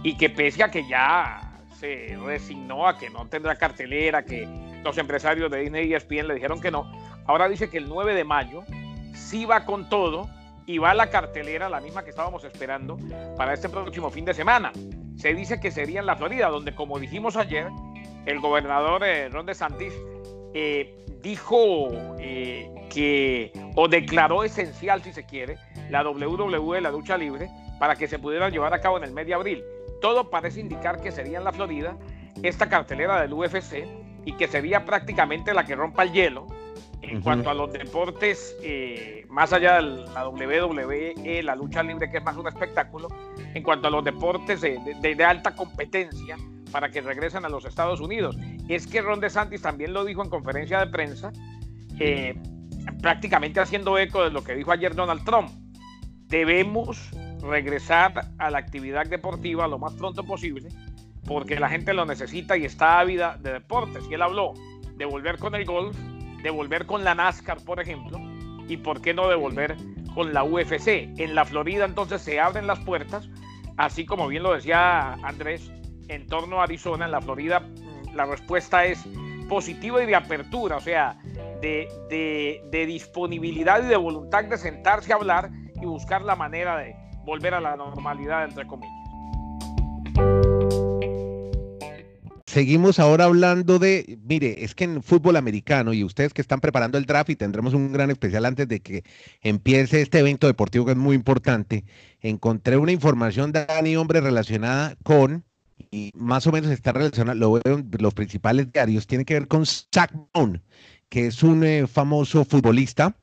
y 0.04 0.18
que 0.18 0.30
pese 0.30 0.64
a 0.64 0.72
que 0.72 0.88
ya 0.88 1.52
se 1.80 2.18
resignó 2.24 2.88
a 2.88 2.98
que 2.98 3.10
no 3.10 3.28
tendrá 3.28 3.56
cartelera, 3.56 4.24
que 4.24 4.48
los 4.84 4.98
empresarios 4.98 5.50
de 5.50 5.62
Disney 5.62 5.90
y 5.90 5.94
ESPN 5.96 6.28
le 6.28 6.36
dijeron 6.36 6.62
que 6.62 6.72
no, 6.72 6.92
ahora 7.26 7.50
dice 7.50 7.70
que 7.70 7.78
el 7.78 7.88
9 7.88 8.14
de 8.14 8.24
mayo 8.24 8.64
sí 9.14 9.46
va 9.46 9.66
con 9.66 9.90
todo 9.90 10.30
y 10.72 10.78
va 10.78 10.92
a 10.92 10.96
la 10.96 11.10
cartelera, 11.10 11.68
la 11.70 11.82
misma 11.82 12.04
que 12.04 12.12
estábamos 12.12 12.44
esperando 12.46 12.98
para 13.36 13.54
este 13.54 13.68
próximo 13.68 14.10
fin 14.10 14.24
de 14.24 14.34
semana. 14.34 14.72
Se 15.18 15.34
dice 15.34 15.60
que 15.60 15.70
sería 15.70 16.00
en 16.00 16.06
la 16.06 16.16
Florida, 16.16 16.48
donde 16.48 16.74
como 16.74 16.98
dijimos 16.98 17.36
ayer, 17.36 17.68
el 18.26 18.40
gobernador 18.40 19.04
eh, 19.04 19.28
Ron 19.30 19.46
DeSantis 19.46 19.94
eh, 20.54 20.96
dijo 21.22 21.90
eh, 22.20 22.70
que, 22.90 23.52
o 23.76 23.90
declaró 23.90 24.44
esencial, 24.46 25.04
si 25.04 25.12
se 25.12 25.26
quiere, 25.26 25.58
la 25.90 26.08
WWE, 26.08 26.80
la 26.80 26.92
lucha 26.92 27.18
libre, 27.18 27.50
para 27.78 27.96
que 27.96 28.08
se 28.08 28.18
pudiera 28.18 28.50
llevar 28.50 28.74
a 28.74 28.80
cabo 28.80 28.98
en 28.98 29.04
el 29.04 29.12
mes 29.12 29.28
de 29.28 29.34
abril. 29.34 29.64
Todo 30.02 30.30
parece 30.30 30.62
indicar 30.62 31.02
que 31.02 31.12
sería 31.12 31.40
en 31.40 31.44
la 31.44 31.52
Florida 31.52 31.98
esta 32.44 32.70
cartelera 32.70 33.22
del 33.22 33.34
UFC 33.34 33.86
y 34.24 34.34
que 34.38 34.48
sería 34.48 34.86
prácticamente 34.86 35.54
la 35.54 35.66
que 35.66 35.76
rompa 35.76 36.04
el 36.04 36.14
hielo 36.14 36.48
en 37.02 37.22
cuanto 37.22 37.50
a 37.50 37.54
los 37.54 37.74
deportes, 37.74 38.56
eh, 38.62 39.26
más 39.30 39.54
allá 39.54 39.82
de 39.82 40.06
la 40.14 40.30
WWE, 40.30 41.42
la 41.44 41.56
lucha 41.56 41.84
libre, 41.84 42.10
que 42.10 42.18
es 42.18 42.24
más 42.24 42.38
un 42.38 42.48
espectáculo, 42.48 43.08
en 43.54 43.64
cuanto 43.64 43.88
a 43.88 43.92
los 43.92 44.04
deportes 44.04 44.62
de, 44.62 45.26
alta 45.26 45.56
competencia 45.56 46.38
para 46.72 46.90
que 46.90 47.02
regresen 47.02 47.44
a 47.46 47.50
los 47.50 47.66
Estados 47.66 48.00
Unidos. 48.00 48.38
Es 48.70 48.88
que 48.88 49.02
Ron 49.02 49.20
DeSantis 49.20 49.62
también 49.62 49.94
lo 49.94 50.06
dijo 50.06 50.24
en 50.24 50.30
conferencia 50.30 50.80
de 50.80 50.88
prensa, 50.88 51.32
eh, 52.00 52.36
prácticamente 53.02 53.60
haciendo 53.60 53.98
eco 53.98 54.24
de 54.24 54.32
lo 54.32 54.44
que 54.44 54.56
dijo 54.56 54.72
ayer 54.72 54.96
Donald 54.96 55.24
Trump. 55.26 55.50
Debemos 56.28 57.10
regresar 57.42 58.30
a 58.38 58.52
la 58.52 58.60
actividad 58.60 59.06
deportiva 59.06 59.68
lo 59.68 59.80
más 59.80 59.94
pronto 59.94 60.24
posible 60.24 60.70
porque 61.26 61.60
la 61.60 61.70
gente 61.70 61.94
lo 61.94 62.06
necesita 62.06 62.58
y 62.58 62.66
está 62.66 63.00
ávida 63.00 63.38
de 63.40 63.54
deportes. 63.54 64.04
Y 64.10 64.14
él 64.14 64.22
habló 64.22 64.54
de 64.96 65.06
volver 65.06 65.38
con 65.38 65.56
el 65.56 65.66
golf, 65.66 65.96
de 66.42 66.50
volver 66.50 66.86
con 66.86 67.04
la 67.04 67.16
NASCAR, 67.16 67.64
por 67.64 67.80
ejemplo, 67.80 68.20
y 68.68 68.78
por 68.78 69.02
qué 69.02 69.14
no 69.14 69.28
de 69.28 69.36
volver 69.36 69.78
con 70.14 70.34
la 70.34 70.44
UFC. 70.44 71.10
En 71.18 71.36
la 71.36 71.46
Florida 71.46 71.86
entonces 71.86 72.22
se 72.22 72.40
abren 72.40 72.68
las 72.68 72.80
puertas, 72.80 73.30
así 73.78 74.06
como 74.06 74.28
bien 74.28 74.44
lo 74.44 74.54
decía 74.54 75.14
Andrés, 75.24 75.72
en 76.08 76.28
torno 76.28 76.60
a 76.60 76.64
Arizona, 76.64 77.06
en 77.06 77.12
la 77.12 77.22
Florida 77.22 77.60
mm, 77.60 78.16
la 78.16 78.26
respuesta 78.26 78.86
es 78.86 79.04
positiva 79.48 80.02
y 80.02 80.06
de 80.06 80.16
apertura, 80.16 80.78
o 80.78 80.82
sea, 80.82 81.18
de, 81.62 81.88
de 82.72 82.86
disponibilidad 82.86 83.84
y 83.84 83.88
de 83.88 83.98
voluntad 83.98 84.46
de 84.46 84.58
sentarse 84.58 85.14
a 85.14 85.18
hablar 85.18 85.50
y 85.82 85.86
buscar 85.86 86.22
la 86.22 86.36
manera 86.36 86.78
de 86.78 86.96
volver 87.26 87.54
a 87.54 87.62
la 87.62 87.76
normalidad, 87.76 88.46
entre 88.46 88.66
comillas. 88.66 89.01
Seguimos 92.52 93.00
ahora 93.00 93.24
hablando 93.24 93.80
de, 93.80 94.20
mire, 94.28 94.66
es 94.66 94.76
que 94.76 94.84
en 94.84 95.02
fútbol 95.02 95.38
americano 95.38 95.94
y 95.94 96.04
ustedes 96.04 96.34
que 96.34 96.42
están 96.42 96.60
preparando 96.60 96.98
el 96.98 97.06
draft 97.06 97.30
y 97.30 97.38
tendremos 97.38 97.74
un 97.74 97.94
gran 97.94 98.12
especial 98.12 98.44
antes 98.44 98.68
de 98.68 98.82
que 98.82 99.06
empiece 99.42 100.02
este 100.02 100.20
evento 100.20 100.48
deportivo 100.48 100.84
que 100.84 100.92
es 100.92 100.98
muy 100.98 101.16
importante, 101.16 101.86
encontré 102.20 102.76
una 102.76 102.92
información, 102.92 103.54
Dani, 103.54 103.96
hombre, 103.96 104.20
relacionada 104.20 104.98
con, 105.02 105.46
y 105.92 106.12
más 106.14 106.46
o 106.46 106.52
menos 106.52 106.72
está 106.72 106.92
relacionada, 106.92 107.36
lo 107.36 107.54
veo 107.54 107.78
en 107.78 107.90
los 108.00 108.14
principales 108.14 108.70
diarios, 108.70 109.08
tiene 109.08 109.24
que 109.24 109.36
ver 109.36 109.48
con 109.48 109.66
Zach 109.66 110.12
Bone, 110.34 110.62
que 111.08 111.28
es 111.28 111.44
un 111.44 111.64
eh, 111.64 111.88
famoso 111.88 112.44
futbolista 112.44 113.16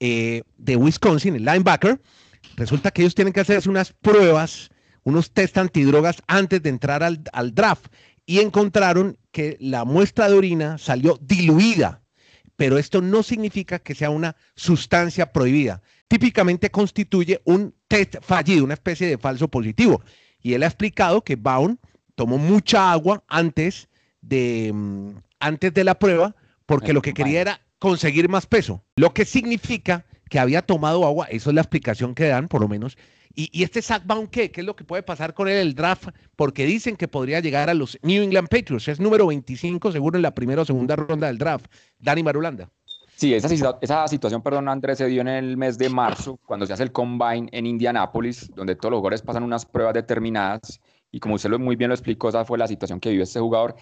eh, 0.00 0.42
de 0.58 0.74
Wisconsin, 0.74 1.36
el 1.36 1.44
linebacker. 1.44 2.00
Resulta 2.56 2.90
que 2.90 3.02
ellos 3.02 3.14
tienen 3.14 3.32
que 3.32 3.40
hacerse 3.40 3.70
unas 3.70 3.92
pruebas, 3.92 4.68
unos 5.04 5.30
test 5.30 5.58
antidrogas 5.58 6.20
antes 6.26 6.60
de 6.60 6.70
entrar 6.70 7.04
al 7.04 7.54
draft 7.54 7.86
y 8.26 8.40
encontraron 8.40 9.18
que 9.32 9.56
la 9.60 9.84
muestra 9.84 10.28
de 10.28 10.36
orina 10.36 10.78
salió 10.78 11.18
diluida, 11.20 12.02
pero 12.56 12.78
esto 12.78 13.02
no 13.02 13.22
significa 13.22 13.78
que 13.78 13.94
sea 13.94 14.10
una 14.10 14.36
sustancia 14.54 15.32
prohibida. 15.32 15.82
Típicamente 16.08 16.70
constituye 16.70 17.40
un 17.44 17.74
test 17.88 18.16
fallido, 18.22 18.64
una 18.64 18.74
especie 18.74 19.06
de 19.06 19.18
falso 19.18 19.48
positivo. 19.48 20.02
Y 20.40 20.54
él 20.54 20.62
ha 20.62 20.66
explicado 20.66 21.22
que 21.22 21.36
Baum 21.36 21.78
tomó 22.14 22.38
mucha 22.38 22.92
agua 22.92 23.24
antes 23.28 23.88
de, 24.20 24.70
mm, 24.72 25.10
antes 25.40 25.74
de 25.74 25.84
la 25.84 25.98
prueba 25.98 26.34
porque 26.66 26.92
lo 26.92 27.02
que 27.02 27.12
quería 27.12 27.40
era 27.40 27.60
conseguir 27.78 28.28
más 28.28 28.46
peso, 28.46 28.82
lo 28.96 29.12
que 29.12 29.24
significa 29.24 30.06
que 30.30 30.38
había 30.38 30.62
tomado 30.62 31.04
agua, 31.04 31.26
eso 31.30 31.50
es 31.50 31.54
la 31.54 31.60
explicación 31.60 32.14
que 32.14 32.28
dan, 32.28 32.48
por 32.48 32.60
lo 32.60 32.68
menos, 32.68 32.96
y, 33.34 33.62
este 33.62 33.82
Zach 33.82 34.02
Baum, 34.06 34.28
¿qué? 34.28 34.50
¿qué 34.50 34.60
es 34.60 34.66
lo 34.66 34.76
que 34.76 34.84
puede 34.84 35.02
pasar 35.02 35.34
con 35.34 35.48
él 35.48 35.56
el 35.56 35.74
draft? 35.74 36.08
Porque 36.36 36.64
dicen 36.66 36.96
que 36.96 37.08
podría 37.08 37.40
llegar 37.40 37.68
a 37.68 37.74
los 37.74 37.98
New 38.02 38.22
England 38.22 38.48
Patriots. 38.48 38.88
Es 38.88 39.00
número 39.00 39.26
25 39.26 39.90
seguro 39.90 40.16
en 40.16 40.22
la 40.22 40.34
primera 40.34 40.62
o 40.62 40.64
segunda 40.64 40.94
ronda 40.94 41.26
del 41.26 41.38
draft. 41.38 41.66
Dani 41.98 42.22
Marulanda. 42.22 42.70
Sí, 43.16 43.32
esa, 43.32 43.78
esa 43.80 44.08
situación, 44.08 44.42
perdón, 44.42 44.68
Andrés, 44.68 44.98
se 44.98 45.06
dio 45.06 45.20
en 45.20 45.28
el 45.28 45.56
mes 45.56 45.78
de 45.78 45.88
marzo, 45.88 46.38
cuando 46.46 46.66
se 46.66 46.72
hace 46.72 46.82
el 46.82 46.92
combine 46.92 47.48
en 47.52 47.66
Indianápolis, 47.66 48.50
donde 48.54 48.74
todos 48.74 48.90
los 48.90 48.98
jugadores 48.98 49.22
pasan 49.22 49.44
unas 49.44 49.64
pruebas 49.64 49.94
determinadas. 49.94 50.80
Y 51.12 51.20
como 51.20 51.36
usted 51.36 51.50
muy 51.58 51.76
bien 51.76 51.90
lo 51.90 51.94
explicó, 51.94 52.28
esa 52.28 52.44
fue 52.44 52.58
la 52.58 52.66
situación 52.66 52.98
que 52.98 53.10
vivió 53.10 53.22
este 53.22 53.38
jugador, 53.38 53.76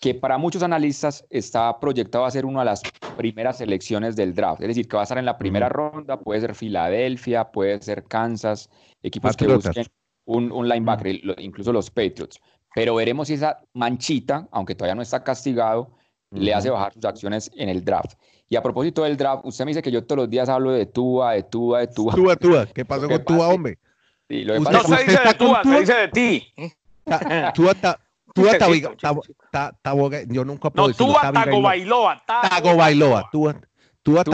que 0.00 0.14
para 0.14 0.38
muchos 0.38 0.62
analistas 0.62 1.24
está 1.30 1.80
proyectado 1.80 2.24
a 2.24 2.30
ser 2.30 2.46
una 2.46 2.60
de 2.60 2.66
las 2.66 2.82
primeras 3.16 3.58
selecciones 3.58 4.14
del 4.16 4.34
draft. 4.34 4.62
Es 4.62 4.68
decir, 4.68 4.86
que 4.86 4.96
va 4.96 5.02
a 5.02 5.04
estar 5.04 5.18
en 5.18 5.24
la 5.24 5.38
primera 5.38 5.68
ronda, 5.68 6.18
puede 6.18 6.40
ser 6.40 6.54
Filadelfia, 6.54 7.50
puede 7.50 7.80
ser 7.82 8.04
Kansas, 8.04 8.70
equipos 9.02 9.36
que 9.36 9.46
busquen 9.46 9.86
un, 10.26 10.68
linebacker, 10.68 11.20
incluso 11.38 11.72
los 11.72 11.90
Patriots. 11.90 12.38
Pero 12.74 12.94
veremos 12.94 13.28
si 13.28 13.34
esa 13.34 13.60
manchita, 13.72 14.46
aunque 14.52 14.74
todavía 14.74 14.94
no 14.94 15.02
está 15.02 15.24
castigado, 15.24 15.90
le 16.30 16.54
hace 16.54 16.70
bajar 16.70 16.92
sus 16.92 17.04
acciones 17.04 17.50
en 17.56 17.68
el 17.68 17.84
draft. 17.84 18.12
Y 18.48 18.56
a 18.56 18.62
propósito 18.62 19.02
del 19.02 19.16
draft, 19.16 19.44
usted 19.44 19.64
me 19.64 19.70
dice 19.70 19.82
que 19.82 19.90
yo 19.90 20.04
todos 20.04 20.18
los 20.18 20.30
días 20.30 20.48
hablo 20.48 20.70
de 20.70 20.86
Tua, 20.86 21.32
de 21.32 21.42
Tua, 21.42 21.80
de 21.80 21.88
Tua. 21.88 22.14
Tua, 22.14 22.36
Tua. 22.36 22.66
¿Qué 22.66 22.84
pasó 22.84 23.08
con 23.08 23.24
Tua, 23.24 23.48
hombre? 23.48 23.78
Sí, 24.28 24.44
lo 24.44 24.60
no 24.60 24.82
se 24.82 25.04
dice 25.04 25.18
de 25.24 25.34
Tua, 25.34 25.62
se 25.64 25.80
dice 25.80 25.94
de 25.94 26.08
ti. 26.08 26.54
Tua 27.54 27.74
Tua 28.34 28.52
yo 30.28 30.44
nunca 30.44 30.70
puedo 30.70 30.88
No, 30.88 30.94
Tua 30.94 31.32
Tagovailoa. 31.32 32.22
Tagovailoa. 32.26 33.28
Tua 33.30 33.60
Tua 34.02 34.24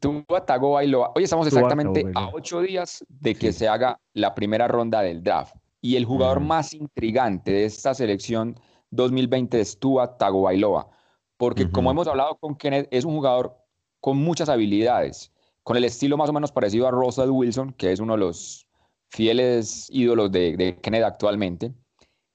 Tua 0.00 0.44
Tagovailoa. 0.44 1.12
Hoy 1.14 1.24
estamos 1.24 1.46
exactamente 1.46 2.04
a 2.14 2.30
ocho 2.32 2.60
días 2.60 3.04
de 3.08 3.34
que 3.34 3.52
se 3.52 3.68
haga 3.68 4.00
la 4.14 4.34
primera 4.34 4.66
ronda 4.66 5.00
del 5.02 5.22
draft. 5.22 5.54
Y 5.80 5.96
el 5.96 6.04
jugador 6.04 6.40
más 6.40 6.74
intrigante 6.74 7.52
de 7.52 7.64
esta 7.64 7.94
selección 7.94 8.58
2020 8.90 9.60
es 9.60 9.78
Tua 9.78 10.16
Tagovailoa. 10.18 10.88
Porque 11.36 11.70
como 11.70 11.90
hemos 11.90 12.06
hablado 12.06 12.36
con 12.36 12.54
Kenneth, 12.56 12.88
es 12.90 13.04
un 13.04 13.14
jugador 13.14 13.56
con 14.00 14.18
muchas 14.18 14.48
habilidades, 14.48 15.32
con 15.62 15.76
el 15.76 15.84
estilo 15.84 16.16
más 16.16 16.28
o 16.28 16.32
menos 16.32 16.52
parecido 16.52 16.86
a 16.86 16.90
Russell 16.90 17.30
Wilson, 17.30 17.72
que 17.72 17.92
es 17.92 18.00
uno 18.00 18.14
de 18.14 18.18
los 18.18 18.66
fieles 19.08 19.88
ídolos 19.90 20.30
de, 20.32 20.56
de 20.56 20.76
Kenneth 20.80 21.04
actualmente, 21.04 21.72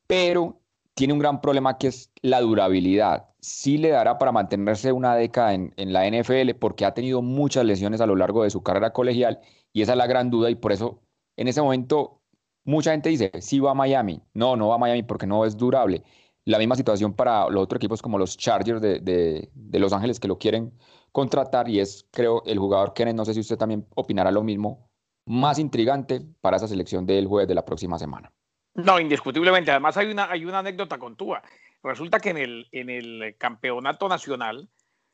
pero 0.07 0.61
tiene 0.95 1.13
un 1.13 1.19
gran 1.19 1.41
problema 1.41 1.77
que 1.77 1.87
es 1.87 2.11
la 2.21 2.41
durabilidad. 2.41 3.27
Sí 3.41 3.77
le 3.77 3.89
dará 3.89 4.17
para 4.17 4.31
mantenerse 4.31 4.91
una 4.91 5.15
década 5.15 5.53
en, 5.53 5.73
la 5.77 6.09
NFL 6.09 6.55
porque 6.59 6.85
ha 6.85 6.93
tenido 6.93 7.21
muchas 7.21 7.65
lesiones 7.65 8.01
a 8.01 8.07
lo 8.07 8.15
largo 8.15 8.43
de 8.43 8.49
su 8.49 8.63
carrera 8.63 8.93
colegial 8.93 9.39
y 9.73 9.81
esa 9.81 9.91
es 9.91 9.97
la 9.97 10.07
gran 10.07 10.31
duda 10.31 10.49
y 10.49 10.55
por 10.55 10.71
eso 10.71 11.01
en 11.37 11.47
ese 11.47 11.61
momento 11.61 12.21
mucha 12.63 12.91
gente 12.91 13.09
dice, 13.09 13.31
sí 13.41 13.59
va 13.59 13.71
a 13.71 13.75
Miami. 13.75 14.21
No, 14.33 14.55
no 14.55 14.69
va 14.69 14.75
a 14.75 14.79
Miami 14.79 15.03
porque 15.03 15.27
no 15.27 15.45
es 15.45 15.57
durable. 15.57 16.03
La 16.45 16.59
misma 16.59 16.75
situación 16.75 17.13
para 17.13 17.49
los 17.49 17.63
otros 17.63 17.77
equipos 17.77 18.01
como 18.01 18.17
los 18.17 18.37
Chargers 18.37 18.81
de, 18.81 19.49
Los 19.71 19.93
Ángeles 19.93 20.19
que 20.19 20.27
lo 20.27 20.37
quieren 20.37 20.73
contratar 21.11 21.69
y 21.69 21.79
es, 21.79 22.07
creo, 22.11 22.43
el 22.45 22.59
jugador 22.59 22.93
Kenneth, 22.93 23.15
no 23.15 23.25
sé 23.25 23.33
si 23.33 23.39
usted 23.39 23.57
también 23.57 23.85
opinará 23.95 24.31
lo 24.31 24.43
mismo, 24.43 24.89
más 25.25 25.59
intrigante 25.59 26.21
para 26.41 26.57
esa 26.57 26.67
selección 26.67 27.05
del 27.05 27.27
jueves 27.27 27.47
de 27.47 27.55
la 27.55 27.65
próxima 27.65 27.97
semana. 27.97 28.31
No, 28.75 28.99
indiscutiblemente. 28.99 29.71
Además 29.71 29.97
hay 29.97 30.11
una, 30.11 30.29
hay 30.29 30.45
una 30.45 30.59
anécdota 30.59 30.97
con 30.97 31.15
Tua. 31.15 31.41
Resulta 31.81 32.19
que 32.19 32.29
en 32.29 32.37
el, 32.37 32.67
en 32.71 32.89
el 32.89 33.35
campeonato 33.37 34.09
nacional, 34.09 34.69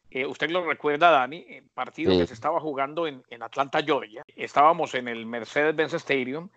eh, 0.10 0.26
usted 0.26 0.50
lo 0.50 0.66
recuerda, 0.66 1.12
Dani, 1.12 1.46
el 1.48 1.70
partido 1.70 2.12
sí. 2.12 2.18
que 2.18 2.28
se 2.28 2.34
estaba 2.34 2.60
jugando 2.60 3.08
en, 3.08 3.24
en, 3.30 3.44
Atlanta, 3.44 3.84
Georgia. 3.84 4.24
Estábamos 4.36 4.96
en 4.96 5.08
el 5.08 5.26
Mercedes-Benz 5.26 5.94
Stadium 5.94 6.50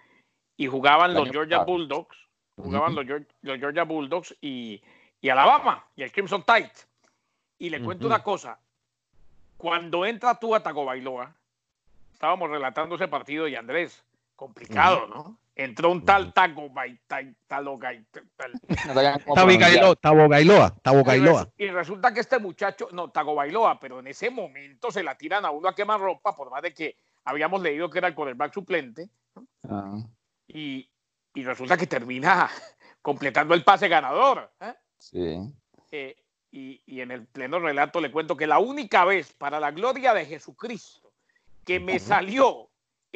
y 0.57 0.67
jugaban 0.67 1.15
los 1.15 1.31
Georgia. 1.31 1.65
Bulldogs, 1.65 2.17
jugaban 2.57 2.95
uh 2.95 3.01
-huh. 3.01 3.07
los, 3.07 3.23
los, 3.43 3.59
Georgia 3.59 3.85
Bulldogs 3.85 4.35
y, 4.41 4.83
y, 5.21 5.29
Alabama 5.29 5.85
y 5.95 6.05
el 6.05 6.13
Crimson 6.13 6.43
Tide. 6.43 6.73
Y 7.59 7.71
le 7.71 7.83
cuento 7.83 8.07
uh 8.07 8.11
-huh. 8.11 8.15
una 8.15 8.23
cosa, 8.23 8.59
cuando 9.57 10.07
entra 10.07 10.39
Tua 10.39 10.63
Tagovailoa, 10.63 11.35
estábamos 12.13 12.51
relatando 12.51 12.95
ese 12.95 13.09
partido 13.09 13.47
y 13.47 13.57
Andrés, 13.57 14.05
complicado, 14.37 15.05
uh 15.05 15.09
-huh. 15.09 15.15
¿no? 15.15 15.44
Entró 15.55 15.91
un 15.91 16.05
tal 16.05 16.33
Tago 16.33 16.71
Tabogailoa, 19.97 20.77
Tabogailoa. 20.83 21.49
Y 21.57 21.69
resulta 21.69 22.13
que 22.13 22.21
este 22.21 22.39
muchacho, 22.39 22.89
no, 22.93 23.11
Tago 23.11 23.35
Bailoa, 23.35 23.79
pero 23.79 24.01
en 24.01 24.09
ese 24.09 24.31
momento 24.31 24.91
se 24.91 25.03
la 25.03 25.17
tiran 25.17 25.45
a 25.45 25.51
uno 25.51 25.69
a 25.69 25.75
quemar 25.75 26.01
ropa, 26.01 26.35
por 26.35 26.51
más 26.51 26.63
de 26.63 26.75
que 26.75 26.97
habíamos 27.25 27.63
leído 27.63 27.89
que 27.89 27.99
era 27.99 28.09
el 28.09 28.15
quarterback 28.15 28.53
suplente. 28.53 29.09
Ah. 29.69 30.03
Y, 30.49 30.89
y, 31.35 31.45
resulta 31.45 31.77
que 31.77 31.87
termina 31.87 32.51
completando 33.03 33.55
el 33.55 33.65
pase 33.65 33.89
ganador. 33.89 34.51
¿eh? 34.61 34.75
Sí. 34.99 35.39
Eh, 35.91 36.17
y, 36.51 36.83
y 36.87 37.01
en 37.01 37.11
el 37.11 37.27
pleno 37.27 37.59
relato 37.59 38.01
le 38.01 38.13
cuento 38.13 38.37
que 38.37 38.47
la 38.47 38.59
única 38.59 39.05
vez, 39.05 39.33
para 39.33 39.59
la 39.59 39.71
gloria 39.71 40.15
de 40.15 40.27
Jesucristo, 40.27 41.13
que 41.65 41.81
me 41.81 41.99
salió 41.99 42.71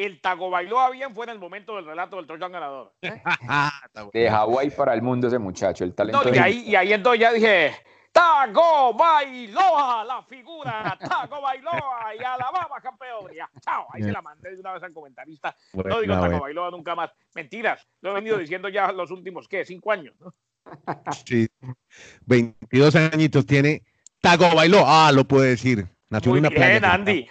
el 0.05 0.21
Tago 0.21 0.49
bailó 0.49 0.90
bien 0.93 1.12
fue 1.12 1.25
en 1.25 1.31
el 1.31 1.38
momento 1.40 1.75
del 1.75 1.85
relato 1.85 2.17
del 2.17 2.26
Trojan 2.26 2.52
ganador. 2.52 2.93
¿eh? 3.02 3.21
de 4.12 4.31
Hawái 4.31 4.71
para 4.71 4.95
el 4.95 5.02
mundo 5.02 5.26
ese 5.26 5.38
muchacho, 5.38 5.83
el 5.83 5.95
talento. 5.95 6.23
No, 6.23 6.35
y, 6.35 6.38
ahí, 6.38 6.64
y 6.69 6.76
ahí 6.76 6.93
entonces 6.93 7.21
ya 7.21 7.33
dije, 7.33 7.75
Tago 8.12 8.95
Bailoa, 8.95 10.05
la 10.05 10.23
figura, 10.23 10.97
Tago 11.00 11.40
Bailoa 11.40 12.14
y 12.17 12.23
Alabama 12.23 12.81
campeón. 12.81 13.33
Ya, 13.37 13.50
chao, 13.61 13.87
ahí 13.93 14.02
se 14.02 14.12
la 14.12 14.23
mandé 14.23 14.52
de 14.52 14.61
una 14.61 14.73
vez 14.75 14.83
al 14.85 14.93
comentarista. 14.93 15.57
Bueno, 15.73 15.90
no 15.90 16.00
digo 16.00 16.14
no, 16.14 16.21
Tago 16.21 16.31
bueno. 16.31 16.43
Bailoa 16.43 16.71
nunca 16.71 16.95
más. 16.95 17.11
Mentiras, 17.35 17.85
lo 18.00 18.12
he 18.12 18.14
venido 18.14 18.38
diciendo 18.38 18.69
ya 18.69 18.93
los 18.93 19.11
últimos, 19.11 19.49
¿qué? 19.49 19.64
Cinco 19.64 19.90
años, 19.90 20.14
¿no? 20.21 20.33
Sí, 21.26 21.49
22 22.26 22.95
añitos 22.95 23.47
tiene 23.47 23.83
Tago 24.21 24.55
Bailoa, 24.55 25.09
ah, 25.09 25.12
lo 25.12 25.25
puede 25.25 25.50
decir. 25.50 25.88
Nació 26.09 26.31
Muy 26.31 26.38
en 26.38 26.47
una 26.47 26.50
bien, 26.50 26.81
playa. 26.81 26.95
Andy 26.95 27.28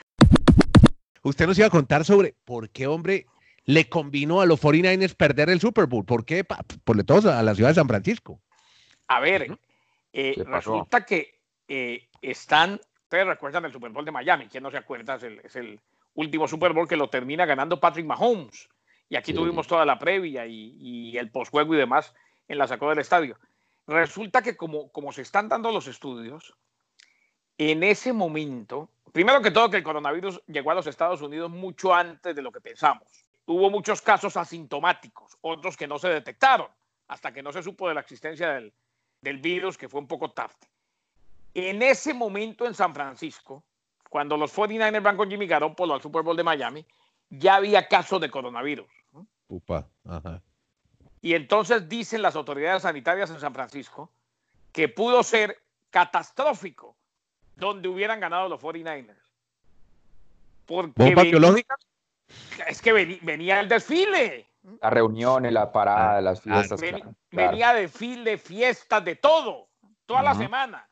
usted 1.28 1.48
nos 1.48 1.58
iba 1.58 1.68
a 1.68 1.72
contar 1.72 2.06
sobre 2.06 2.36
por 2.46 2.70
qué, 2.70 2.88
hombre, 2.88 3.26
le 3.66 3.90
convino 3.90 4.42
a 4.42 4.46
los 4.46 4.62
49ers 4.62 5.16
perder 5.16 5.50
el 5.50 5.60
Super 5.60 5.86
Bowl. 5.86 6.06
¿Por 6.06 6.26
qué? 6.26 6.44
Por 6.44 7.04
todos 7.04 7.26
a 7.26 7.44
la 7.44 7.54
ciudad 7.54 7.70
de 7.70 7.76
San 7.76 7.88
Francisco. 7.88 8.40
A 9.08 9.20
ver, 9.20 9.58
eh, 10.14 10.44
resulta 10.46 11.06
que 11.06 11.40
eh, 11.68 12.08
están, 12.22 12.80
ustedes 13.04 13.28
recuerdan 13.28 13.66
el 13.66 13.74
Super 13.74 13.92
Bowl 13.92 14.06
de 14.06 14.12
Miami, 14.12 14.48
¿quién 14.48 14.64
no 14.64 14.72
se 14.72 14.78
acuerda? 14.78 15.16
Es 15.16 15.24
el, 15.24 15.40
es 15.44 15.56
el, 15.56 15.80
último 16.14 16.48
Super 16.48 16.74
Bowl 16.74 16.88
que 16.88 16.96
lo 16.96 17.12
termina 17.12 17.46
ganando 17.46 17.80
Patrick 17.80 18.08
Mahomes. 18.08 18.68
Y 19.08 19.16
aquí 19.18 19.34
sí. 19.34 19.38
tuvimos 19.38 19.68
toda 19.68 19.86
la 19.86 20.00
previa 20.00 20.48
y, 20.48 20.76
y 20.80 21.18
el 21.18 21.30
postjuego 21.30 21.76
y 21.76 21.78
demás 21.78 22.12
en 22.48 22.58
la 22.58 22.68
sacó 22.68 22.90
del 22.90 22.98
estadio. 22.98 23.38
Resulta 23.86 24.42
que 24.42 24.58
como, 24.58 24.92
como 24.92 25.12
se 25.12 25.22
están 25.22 25.48
dando 25.48 25.72
los 25.72 25.88
estudios, 25.88 26.56
en 27.60 27.84
ese 27.84 28.14
momento 28.14 28.90
Primero 29.18 29.42
que 29.42 29.50
todo, 29.50 29.68
que 29.68 29.78
el 29.78 29.84
coronavirus 29.84 30.44
llegó 30.46 30.70
a 30.70 30.76
los 30.76 30.86
Estados 30.86 31.24
Unidos 31.24 31.50
mucho 31.50 31.92
antes 31.92 32.36
de 32.36 32.42
lo 32.44 32.52
que 32.52 32.62
pensamos. 32.62 33.08
Hubo 33.48 33.72
muchos 33.72 34.00
casos 34.00 34.38
asintomáticos, 34.38 35.36
otros 35.42 35.76
que 35.76 35.88
no 35.88 35.98
se 35.98 36.08
detectaron, 36.10 36.68
hasta 37.08 37.34
que 37.34 37.42
no 37.42 37.52
se 37.52 37.64
supo 37.64 37.88
de 37.88 37.96
la 37.96 38.02
existencia 38.02 38.50
del, 38.52 38.72
del 39.20 39.40
virus, 39.40 39.76
que 39.76 39.90
fue 39.90 40.02
un 40.02 40.08
poco 40.08 40.30
tarde. 40.34 40.54
En 41.56 41.82
ese 41.82 42.14
momento 42.14 42.68
en 42.68 42.76
San 42.76 42.94
Francisco, 42.94 43.64
cuando 44.08 44.38
los 44.38 44.56
49ers 44.56 45.02
van 45.02 45.18
con 45.18 45.32
Jimmy 45.32 45.48
Garoppolo 45.48 45.96
al 45.96 46.02
Super 46.04 46.22
Bowl 46.22 46.38
de 46.38 46.44
Miami, 46.44 46.86
ya 47.32 47.56
había 47.56 47.88
casos 47.88 48.22
de 48.22 48.30
coronavirus. 48.30 48.92
Upa, 49.48 49.90
ajá. 50.06 50.44
Y 51.22 51.34
entonces 51.34 51.90
dicen 51.90 52.22
las 52.22 52.36
autoridades 52.36 52.84
sanitarias 52.84 53.32
en 53.32 53.40
San 53.40 53.56
Francisco 53.56 54.12
que 54.72 54.88
pudo 54.90 55.24
ser 55.24 55.58
catastrófico 55.90 56.96
donde 57.58 57.88
hubieran 57.90 58.20
ganado 58.20 58.48
los 58.48 58.62
49ers. 58.62 59.16
Porque 60.66 60.94
¿Bomba 60.96 61.22
venía, 61.22 61.32
biológica? 61.32 61.76
Es 62.68 62.82
que 62.82 62.94
venía, 62.94 63.20
venía, 63.22 63.60
el 63.60 63.70
desfile. 63.70 64.48
Las 64.82 64.94
reuniones, 64.94 65.54
la 65.54 65.72
parada, 65.72 66.22
las 66.22 66.42
fiestas. 66.42 66.80
Ven, 66.82 67.00
claro. 67.00 67.16
Venía 67.32 67.74
desfile, 67.74 68.38
fiestas, 68.38 69.04
de 69.04 69.16
todo, 69.16 69.70
toda 70.06 70.20
uh 70.20 70.24
-huh. 70.24 70.26
la 70.26 70.36
semana. 70.36 70.90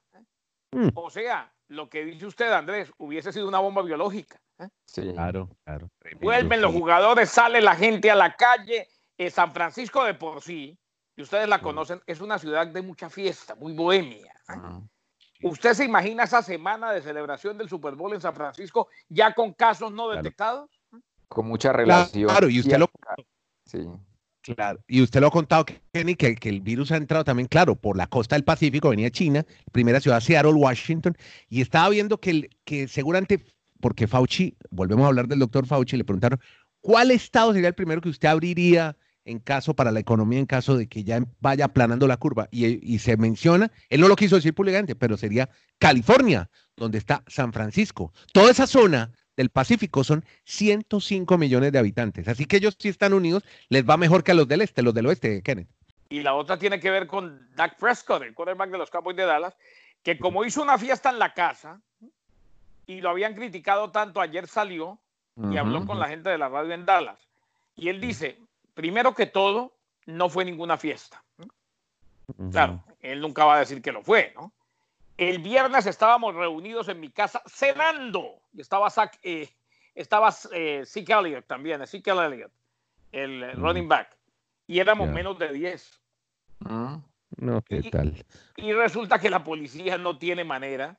Mm. 0.72 0.90
O 0.96 1.10
sea, 1.10 1.52
lo 1.68 1.90
que 1.90 2.06
dice 2.06 2.26
usted, 2.26 2.52
Andrés, 2.52 2.92
hubiese 2.98 3.34
sido 3.34 3.48
una 3.48 3.60
bomba 3.60 3.82
biológica. 3.82 4.40
¿eh? 4.60 4.70
Sí, 4.86 5.12
claro, 5.14 5.50
claro. 5.66 5.90
Vuelven 6.22 6.62
los 6.62 6.74
jugadores, 6.74 7.30
sale 7.30 7.62
la 7.62 7.76
gente 7.76 8.10
a 8.10 8.16
la 8.16 8.36
calle. 8.36 8.88
Eh, 9.18 9.30
San 9.30 9.54
Francisco 9.54 10.04
de 10.04 10.14
por 10.14 10.42
sí, 10.42 10.78
y 11.16 11.22
ustedes 11.22 11.48
la 11.48 11.62
conocen, 11.62 12.02
es 12.06 12.20
una 12.20 12.38
ciudad 12.38 12.68
de 12.68 12.82
mucha 12.82 13.10
fiesta, 13.10 13.56
muy 13.56 13.74
bohemia. 13.74 14.34
¿eh? 14.50 14.54
Uh 14.54 14.62
-huh. 14.62 14.90
¿Usted 15.42 15.74
se 15.74 15.86
imagina 15.86 16.24
esa 16.24 16.42
semana 16.42 16.92
de 16.92 17.02
celebración 17.02 17.58
del 17.58 17.70
Super 17.70 17.96
Bowl 17.96 18.14
en 18.14 18.22
San 18.22 18.34
Francisco 18.34 18.88
ya 19.10 19.34
con 19.34 19.54
casos 19.54 19.92
no 19.92 20.06
claro. 20.06 20.24
detectados? 20.24 20.70
Con 21.28 21.48
mucha 21.48 21.74
relación. 21.74 22.30
Claro, 22.30 22.50
y 22.50 22.60
usted 22.60 22.78
lo 22.78 22.90
sí. 23.66 23.88
Claro, 24.54 24.80
y 24.88 25.02
usted 25.02 25.22
lo 25.22 25.28
ha 25.28 25.32
contado, 25.32 25.66
Kenny, 25.92 26.16
que, 26.16 26.36
que, 26.36 26.50
el 26.50 26.62
virus 26.62 26.92
ha 26.92 26.98
entrado 26.98 27.24
también, 27.24 27.48
claro, 27.48 27.76
por 27.76 27.98
la 27.98 28.06
costa 28.06 28.36
del 28.36 28.44
Pacífico, 28.44 28.90
venía 28.90 29.10
China, 29.10 29.44
primera 29.72 30.00
ciudad, 30.00 30.20
Seattle, 30.20 30.54
Washington, 30.54 31.18
y 31.50 31.62
estaba 31.62 31.90
viendo 31.90 32.20
que, 32.20 32.30
el, 32.30 32.50
que 32.64 32.88
seguramente, 32.88 33.44
porque 33.82 34.06
Fauci, 34.06 34.56
volvemos 34.70 35.06
a 35.06 35.08
hablar 35.08 35.28
del 35.28 35.40
doctor 35.40 35.66
Fauci, 35.66 35.98
le 35.98 36.04
preguntaron, 36.04 36.40
¿cuál 36.80 37.10
estado 37.10 37.54
sería 37.54 37.70
el 37.70 37.74
primero 37.74 38.02
que 38.02 38.10
usted 38.10 38.28
abriría 38.28 38.96
en 39.26 39.40
caso 39.40 39.76
para 39.76 39.92
la 39.92 40.00
economía, 40.00 40.40
en 40.40 40.46
caso 40.46 40.78
de 40.78 40.88
que 40.88 41.04
ya 41.04 41.20
vaya 41.42 41.66
aplanando 41.66 42.08
la 42.08 42.18
curva. 42.18 42.48
Y, 42.52 42.94
y, 42.94 43.00
se 43.00 43.18
menciona, 43.18 43.72
él 43.90 44.02
no 44.02 44.08
lo 44.08 44.16
quiso 44.16 44.36
decir 44.36 44.54
públicamente, 44.54 44.96
pero 44.96 45.18
sería 45.18 45.50
California, 45.80 46.50
donde 46.78 47.00
está 47.00 47.24
San 47.28 47.52
Francisco. 47.52 48.14
Toda 48.32 48.52
esa 48.52 48.68
zona 48.68 49.12
del 49.36 49.50
Pacífico 49.50 50.04
son 50.04 50.24
105 50.46 51.38
millones 51.38 51.72
de 51.72 51.80
habitantes. 51.80 52.28
Así 52.28 52.46
que 52.46 52.58
ellos 52.58 52.78
sí 52.80 52.90
están 52.90 53.14
unidos, 53.14 53.44
les 53.70 53.88
va 53.88 53.98
mejor 53.98 54.24
que 54.24 54.32
a 54.32 54.36
los 54.36 54.48
del 54.48 54.62
este, 54.62 54.82
los 54.82 54.94
del 54.94 55.08
oeste, 55.08 55.42
Kenneth. 55.42 55.70
Y 56.10 56.22
la 56.22 56.36
otra 56.36 56.58
tiene 56.58 56.80
que 56.80 56.92
ver 56.92 57.08
con 57.08 57.50
Dak 57.56 57.78
Prescott, 57.78 58.22
el 58.22 58.34
quarterback 58.34 58.70
de 58.70 58.78
los 58.78 58.90
Cowboys 58.92 59.18
de 59.18 59.26
Dallas, 59.26 59.56
que 60.04 60.20
como 60.20 60.46
hizo 60.46 60.62
una 60.62 60.78
fiesta 60.78 61.10
en 61.10 61.20
la 61.20 61.34
casa 61.34 61.82
y 62.86 63.02
lo 63.02 63.10
habían 63.10 63.34
criticado 63.34 63.92
tanto, 63.92 64.22
ayer 64.22 64.48
salió 64.48 65.00
y 65.36 65.42
uh 65.42 65.44
-huh. 65.46 65.60
habló 65.60 65.86
con 65.86 66.00
la 66.00 66.08
gente 66.08 66.30
de 66.30 66.38
la 66.38 66.48
radio 66.48 66.74
en 66.74 66.86
Dallas. 66.86 67.28
Y 67.76 67.90
él 67.90 68.00
dice, 68.00 68.38
primero 68.76 69.16
que 69.16 69.26
todo, 69.26 69.74
no 70.06 70.30
fue 70.30 70.46
ninguna 70.46 70.78
fiesta. 70.78 71.24
Claro, 72.52 72.84
él 73.02 73.22
nunca 73.22 73.46
va 73.46 73.56
a 73.56 73.60
decir 73.60 73.82
que 73.82 73.92
lo 73.92 74.04
fue, 74.04 74.34
¿no? 74.36 74.54
El 75.18 75.40
viernes 75.40 75.86
estábamos 75.86 76.36
reunidos 76.36 76.90
en 76.90 77.00
mi 77.00 77.10
casa 77.10 77.42
cenando. 77.48 78.42
Y 78.54 78.62
estaba 78.62 78.90
Zach, 78.90 79.18
eh, 79.24 79.50
estaba 79.96 80.34
eh, 80.52 80.84
Zeke 80.86 81.14
Elliott 81.14 81.48
también, 81.48 81.82
Ezekiel 81.82 82.20
Elliott, 82.20 82.52
el 83.12 83.54
running 83.54 83.88
back. 83.88 84.18
Y 84.68 84.80
éramos 84.80 85.08
yeah. 85.08 85.16
menos 85.16 85.40
de 85.40 85.54
10. 85.54 86.02
Uh 86.60 86.68
-huh. 86.68 87.04
No, 87.38 87.62
¿qué 87.62 87.78
y, 87.78 87.90
tal? 87.90 88.26
Y 88.58 88.74
resulta 88.74 89.20
que 89.20 89.30
la 89.30 89.44
policía 89.44 89.98
no 89.98 90.18
tiene 90.18 90.44
manera 90.44 90.98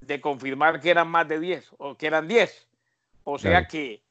de 0.00 0.20
confirmar 0.20 0.80
que 0.80 0.90
eran 0.90 1.08
más 1.08 1.26
de 1.28 1.40
10 1.40 1.70
o 1.78 1.96
que 1.96 2.06
eran 2.06 2.28
10. 2.28 2.68
O 3.24 3.38
sea 3.38 3.66
que 3.66 4.02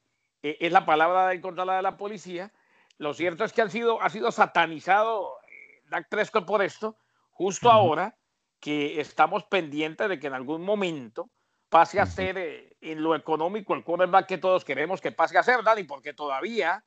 eh, 0.42 0.58
es 0.60 0.72
la 0.72 0.86
palabra 0.86 1.28
de 1.28 1.42
contra 1.42 1.66
la 1.66 1.76
de 1.76 1.82
la 1.84 1.98
policía 1.98 2.52
lo 2.98 3.14
cierto 3.14 3.44
es 3.44 3.54
que 3.54 3.62
han 3.62 3.72
sido, 3.72 4.02
ha 4.02 4.10
sido 4.10 4.32
satanizado 4.32 5.38
eh, 5.48 5.84
Dak 5.90 6.10
Prescott 6.10 6.46
por 6.46 6.62
esto, 6.62 6.98
justo 7.32 7.68
uh 7.68 7.72
-huh. 7.72 7.76
ahora 7.76 8.16
que 8.60 9.02
estamos 9.02 9.44
pendientes 9.46 10.08
de 10.08 10.20
que 10.20 10.28
en 10.28 10.34
algún 10.34 10.64
momento 10.64 11.30
pase 11.70 12.00
a 12.00 12.06
ser 12.06 12.38
eh, 12.38 12.78
en 12.82 13.02
lo 13.02 13.16
económico 13.16 13.74
el 13.74 13.84
quarterback 13.84 14.28
que 14.28 14.38
todos 14.38 14.64
queremos 14.64 15.02
que 15.02 15.12
pase 15.12 15.38
a 15.38 15.44
ser, 15.44 15.64
Dani, 15.64 15.84
porque 15.84 16.14
todavía 16.14 16.84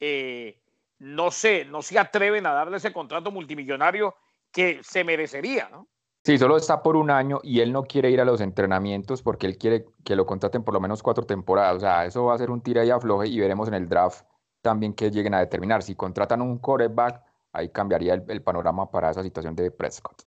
eh, 0.00 0.60
no 0.98 1.30
sé, 1.30 1.64
no 1.64 1.82
se 1.82 1.98
atreven 1.98 2.46
a 2.46 2.52
darle 2.52 2.76
ese 2.76 2.92
contrato 2.92 3.30
multimillonario 3.30 4.14
que 4.50 4.80
se 4.82 5.04
merecería, 5.04 5.68
¿no? 5.70 5.88
Sí, 6.24 6.36
solo 6.36 6.56
está 6.56 6.82
por 6.82 6.96
un 6.96 7.10
año 7.10 7.40
y 7.42 7.60
él 7.60 7.72
no 7.72 7.84
quiere 7.84 8.10
ir 8.10 8.20
a 8.20 8.24
los 8.24 8.40
entrenamientos 8.40 9.22
porque 9.22 9.46
él 9.46 9.56
quiere 9.56 9.86
que 10.04 10.16
lo 10.16 10.26
contraten 10.26 10.62
por 10.62 10.74
lo 10.74 10.80
menos 10.80 11.02
cuatro 11.02 11.24
temporadas. 11.24 11.76
O 11.76 11.80
sea, 11.80 12.04
eso 12.04 12.24
va 12.24 12.34
a 12.34 12.38
ser 12.38 12.50
un 12.50 12.60
tira 12.60 12.84
y 12.84 12.90
afloje 12.90 13.28
y 13.28 13.38
veremos 13.38 13.68
en 13.68 13.74
el 13.74 13.88
draft 13.88 14.26
también 14.62 14.92
que 14.94 15.10
lleguen 15.10 15.34
a 15.34 15.40
determinar. 15.40 15.82
Si 15.82 15.94
contratan 15.94 16.42
un 16.42 16.58
quarterback, 16.58 17.22
ahí 17.52 17.68
cambiaría 17.70 18.14
el, 18.14 18.42
panorama 18.42 18.90
para 18.90 19.10
esa 19.10 19.22
situación 19.22 19.54
de 19.54 19.70
Prescott. 19.70 20.22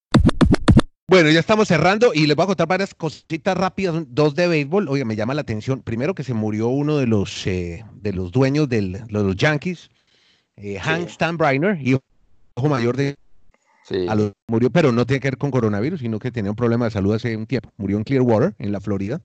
Bueno, 1.08 1.28
ya 1.30 1.40
estamos 1.40 1.66
cerrando 1.66 2.12
y 2.14 2.26
les 2.26 2.37
voy 2.37 2.44
a 2.44 2.46
contar 2.46 2.68
varias 2.68 2.94
cositas 2.94 3.56
rápidas, 3.56 4.04
dos 4.08 4.37
de 4.37 4.46
béisbol. 4.46 4.88
Oye, 4.88 5.04
me 5.04 5.16
llama 5.16 5.34
la 5.34 5.40
atención. 5.40 5.82
Primero 5.82 6.14
que 6.14 6.22
se 6.22 6.34
murió 6.34 6.68
uno 6.68 6.99
de 6.99 7.06
los, 7.06 7.46
eh, 7.49 7.84
de 7.94 8.12
los 8.12 8.30
dueños 8.30 8.68
de 8.68 9.04
los 9.08 9.37
Yankees, 9.37 9.90
eh, 10.56 10.78
Hank 10.78 11.08
Stanbriner, 11.08 11.80
hijo 11.80 12.00
mayor 12.68 12.96
de 12.96 13.16
murió, 14.49 14.70
pero 14.70 14.92
no 14.92 15.06
tiene 15.06 15.20
que 15.20 15.28
ver 15.28 15.38
con 15.38 15.50
coronavirus, 15.50 16.00
sino 16.00 16.18
que 16.18 16.30
tenía 16.30 16.50
un 16.50 16.56
problema 16.56 16.87
de 16.87 16.90
salud 16.90 17.14
hace 17.14 17.37
un 17.37 17.47
tiempo. 17.47 17.70
Murió 17.76 17.97
en 17.97 18.04
Clearwater, 18.04 18.54
en 18.59 18.73
la 18.73 18.80
Florida. 18.80 19.20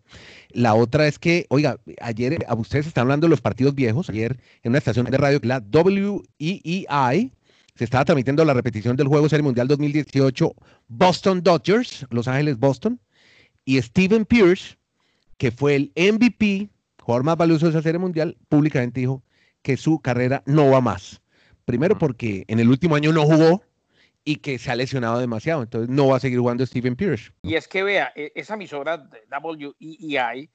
La 0.49 0.75
otra 0.75 1.07
es 1.07 1.19
que, 1.19 1.45
oiga, 1.49 1.77
ayer, 2.01 2.45
ustedes 2.57 2.87
están 2.87 3.03
hablando 3.03 3.25
de 3.25 3.31
los 3.31 3.41
partidos 3.41 3.75
viejos. 3.75 4.09
Ayer 4.09 4.37
en 4.63 4.71
una 4.71 4.79
estación 4.79 5.05
de 5.05 5.17
radio, 5.17 5.39
la 5.43 5.63
WEEI, 5.71 7.31
se 7.75 7.83
estaba 7.83 8.05
transmitiendo 8.05 8.45
la 8.45 8.53
repetición 8.53 8.95
del 8.95 9.07
Juego 9.07 9.27
Serie 9.27 9.43
Mundial 9.43 9.67
2018 9.67 10.53
Boston 10.87 11.43
Dodgers, 11.43 12.05
Los 12.09 12.27
Ángeles 12.27 12.57
Boston, 12.57 12.99
y 13.65 13.81
Steven 13.81 14.25
Pierce, 14.25 14.77
que 15.37 15.51
fue 15.51 15.75
el 15.75 15.91
MVP, 15.95 16.69
jugador 17.01 17.25
más 17.25 17.37
valioso 17.37 17.65
de 17.65 17.71
esa 17.71 17.81
Serie 17.81 17.99
Mundial, 17.99 18.37
públicamente 18.47 19.01
dijo 19.01 19.23
que 19.61 19.75
su 19.75 19.99
carrera 19.99 20.43
no 20.45 20.69
va 20.69 20.79
más. 20.79 21.21
Primero 21.65 21.97
porque 21.97 22.45
en 22.47 22.59
el 22.59 22.69
último 22.69 22.95
año 22.95 23.11
no 23.11 23.23
jugó, 23.25 23.63
y 24.27 24.37
que 24.37 24.57
se 24.57 24.71
ha 24.71 24.75
lesionado 24.75 25.19
demasiado, 25.19 25.61
entonces 25.61 25.87
no 25.87 26.07
va 26.07 26.17
a 26.17 26.19
seguir 26.19 26.39
jugando 26.39 26.65
Steven 26.65 26.95
Pierce. 26.95 27.31
Y 27.43 27.53
es 27.53 27.67
que 27.67 27.83
vea, 27.83 28.11
e, 28.15 28.31
esa 28.33 28.55
emisora 28.55 29.07
WEEI 29.43 30.49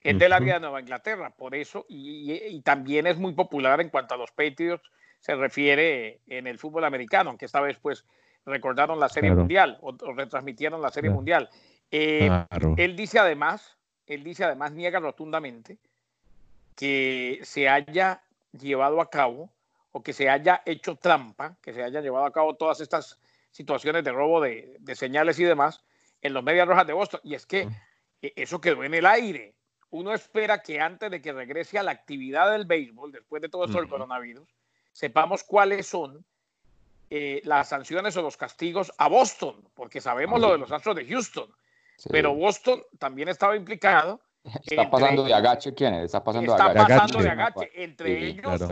es 0.00 0.18
del 0.18 0.32
área 0.32 0.54
de 0.54 0.60
Nueva 0.60 0.80
Inglaterra, 0.80 1.30
por 1.30 1.54
eso, 1.54 1.84
y, 1.88 2.60
también 2.62 3.06
es 3.06 3.18
muy 3.18 3.34
popular 3.34 3.80
en 3.82 3.90
cuanto 3.90 4.14
a 4.14 4.16
los 4.16 4.30
Patriots 4.32 4.82
se 5.20 5.36
refiere 5.36 6.20
en 6.26 6.46
el 6.46 6.58
fútbol 6.58 6.84
americano, 6.84 7.30
aunque 7.30 7.44
esta 7.44 7.60
vez 7.60 7.78
pues 7.80 8.04
recordaron 8.44 8.98
la 8.98 9.08
Serie 9.08 9.32
Mundial 9.32 9.78
o, 9.82 9.92
retransmitieron 10.16 10.80
la 10.82 10.90
Serie 10.90 11.10
Mundial. 11.10 11.48
Eh, 11.90 12.28
él 12.78 12.96
dice 12.96 13.20
además, 13.20 13.76
él 14.06 14.24
dice 14.24 14.44
además, 14.44 14.72
niega 14.72 14.98
rotundamente 14.98 15.78
que 16.74 17.38
se 17.44 17.68
haya 17.68 18.22
llevado 18.52 19.00
a 19.00 19.10
cabo 19.10 19.52
o 19.92 20.02
que 20.02 20.12
se 20.12 20.28
haya 20.28 20.62
hecho 20.64 20.96
trampa, 20.96 21.56
que 21.62 21.72
se 21.72 21.82
haya 21.82 22.00
llevado 22.00 22.24
a 22.24 22.32
cabo 22.32 22.54
todas 22.54 22.80
estas 22.80 23.18
situaciones 23.50 24.02
de 24.02 24.12
robo 24.12 24.40
de, 24.40 24.78
señales 24.94 25.38
y 25.38 25.44
demás 25.44 25.84
en 26.22 26.32
los 26.32 26.42
Medias 26.42 26.66
Rojas 26.66 26.86
de 26.86 26.92
Boston. 26.94 27.20
Y 27.22 27.34
es 27.34 27.46
que 27.46 27.68
e, 28.22 28.32
eso 28.36 28.60
quedó 28.60 28.82
en 28.84 28.94
el 28.94 29.06
aire. 29.06 29.54
Uno 29.90 30.14
espera 30.14 30.62
que 30.62 30.80
antes 30.80 31.10
de 31.10 31.20
que 31.20 31.32
regrese 31.32 31.78
a 31.78 31.82
la 31.82 31.92
actividad 31.92 32.50
del 32.50 32.64
béisbol, 32.64 33.12
después 33.12 33.42
de 33.42 33.50
todo 33.50 33.66
esto 33.66 33.78
del 33.78 33.88
coronavirus, 33.88 34.48
sepamos 34.90 35.44
cuáles 35.44 35.86
son 35.86 36.24
eh, 37.10 37.42
las 37.44 37.68
sanciones 37.68 38.16
o 38.16 38.22
los 38.22 38.38
castigos 38.38 38.90
a 38.96 39.06
Boston, 39.08 39.68
porque 39.74 40.00
sabemos 40.00 40.40
lo 40.40 40.52
de 40.52 40.58
los 40.58 40.72
Astros 40.72 40.96
de 40.96 41.04
Houston, 41.04 41.46
pero 42.10 42.34
Boston 42.34 42.82
también 42.98 43.28
estaba 43.28 43.54
implicado. 43.54 44.18
Está 44.64 44.90
pasando 44.90 45.22
de 45.22 45.34
agache, 45.34 45.74
¿quién 45.74 45.92
es? 45.94 46.06
Está 46.06 46.24
pasando, 46.24 46.54
de, 46.54 46.62
agache. 46.62 46.94
pasando 46.94 47.18
de 47.22 47.28
agache. 47.28 47.70
Entre 47.74 48.28
ellos, 48.28 48.62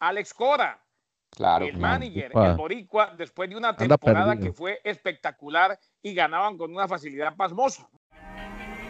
Alex 0.00 0.32
Cora, 0.32 0.82
claro, 1.30 1.66
el 1.66 1.76
manager, 1.76 2.32
el 2.34 2.56
Boricua, 2.56 3.14
después 3.18 3.50
de 3.50 3.56
una 3.56 3.76
temporada 3.76 4.34
que 4.36 4.50
fue 4.50 4.80
espectacular 4.82 5.78
y 6.02 6.14
ganaban 6.14 6.56
con 6.56 6.72
una 6.74 6.88
facilidad 6.88 7.36
pasmosa. 7.36 7.86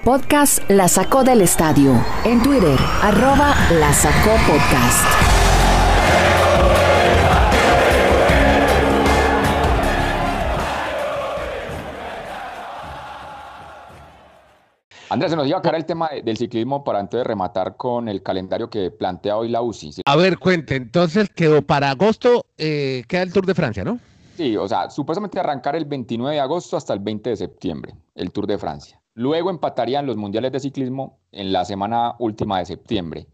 Podcast 0.05 0.71
La 0.71 0.87
Sacó 0.87 1.25
del 1.25 1.43
Estadio. 1.43 1.93
En 2.25 2.43
Twitter, 2.43 2.79
arroba 3.03 3.55
La 3.73 3.93
Sacó 3.93 4.31
Podcast. 4.47 5.40
Andrés, 15.11 15.33
se 15.33 15.37
nos 15.37 15.49
iba 15.49 15.61
a 15.63 15.71
el 15.71 15.85
tema 15.85 16.09
del 16.23 16.37
ciclismo 16.37 16.85
para 16.85 17.01
antes 17.01 17.19
de 17.19 17.25
rematar 17.25 17.77
con 17.77 18.09
el 18.09 18.23
calendario 18.23 18.71
que 18.71 18.93
plantea 18.93 19.37
hoy 19.37 19.49
la 19.49 19.61
UCI. 19.61 20.03
A 20.05 20.15
ver, 20.15 20.39
cuente, 20.39 20.77
entonces 20.77 21.29
quedó 21.31 21.63
para 21.63 21.91
agosto, 21.91 22.47
eh, 22.57 23.03
queda 23.09 23.23
el 23.23 23.33
Tour 23.33 23.45
de 23.45 23.57
Francia, 23.57 23.83
¿no? 23.83 23.99
Sí, 24.37 24.57
o 24.57 24.69
sea, 24.69 24.89
supuestamente 24.89 25.41
arrancar 25.41 25.75
el 25.75 25.85
29 25.85 26.37
de 26.37 26.41
agosto 26.41 26.77
hasta 26.77 26.95
el 26.95 27.01
20 27.01 27.31
de 27.31 27.37
septiembre, 27.37 27.95
el 28.15 28.31
Tour 28.31 28.47
de 28.47 28.57
Francia. 28.57 29.01
Luego 29.15 29.51
empatarían 29.51 30.07
los 30.07 30.17
mundiales 30.17 30.53
de 30.53 30.61
ciclismo 30.61 31.19
en 31.33 31.51
la 31.53 31.65
semana 31.65 32.15
última 32.21 32.61
de 32.61 32.67
septiembre. 32.67 33.27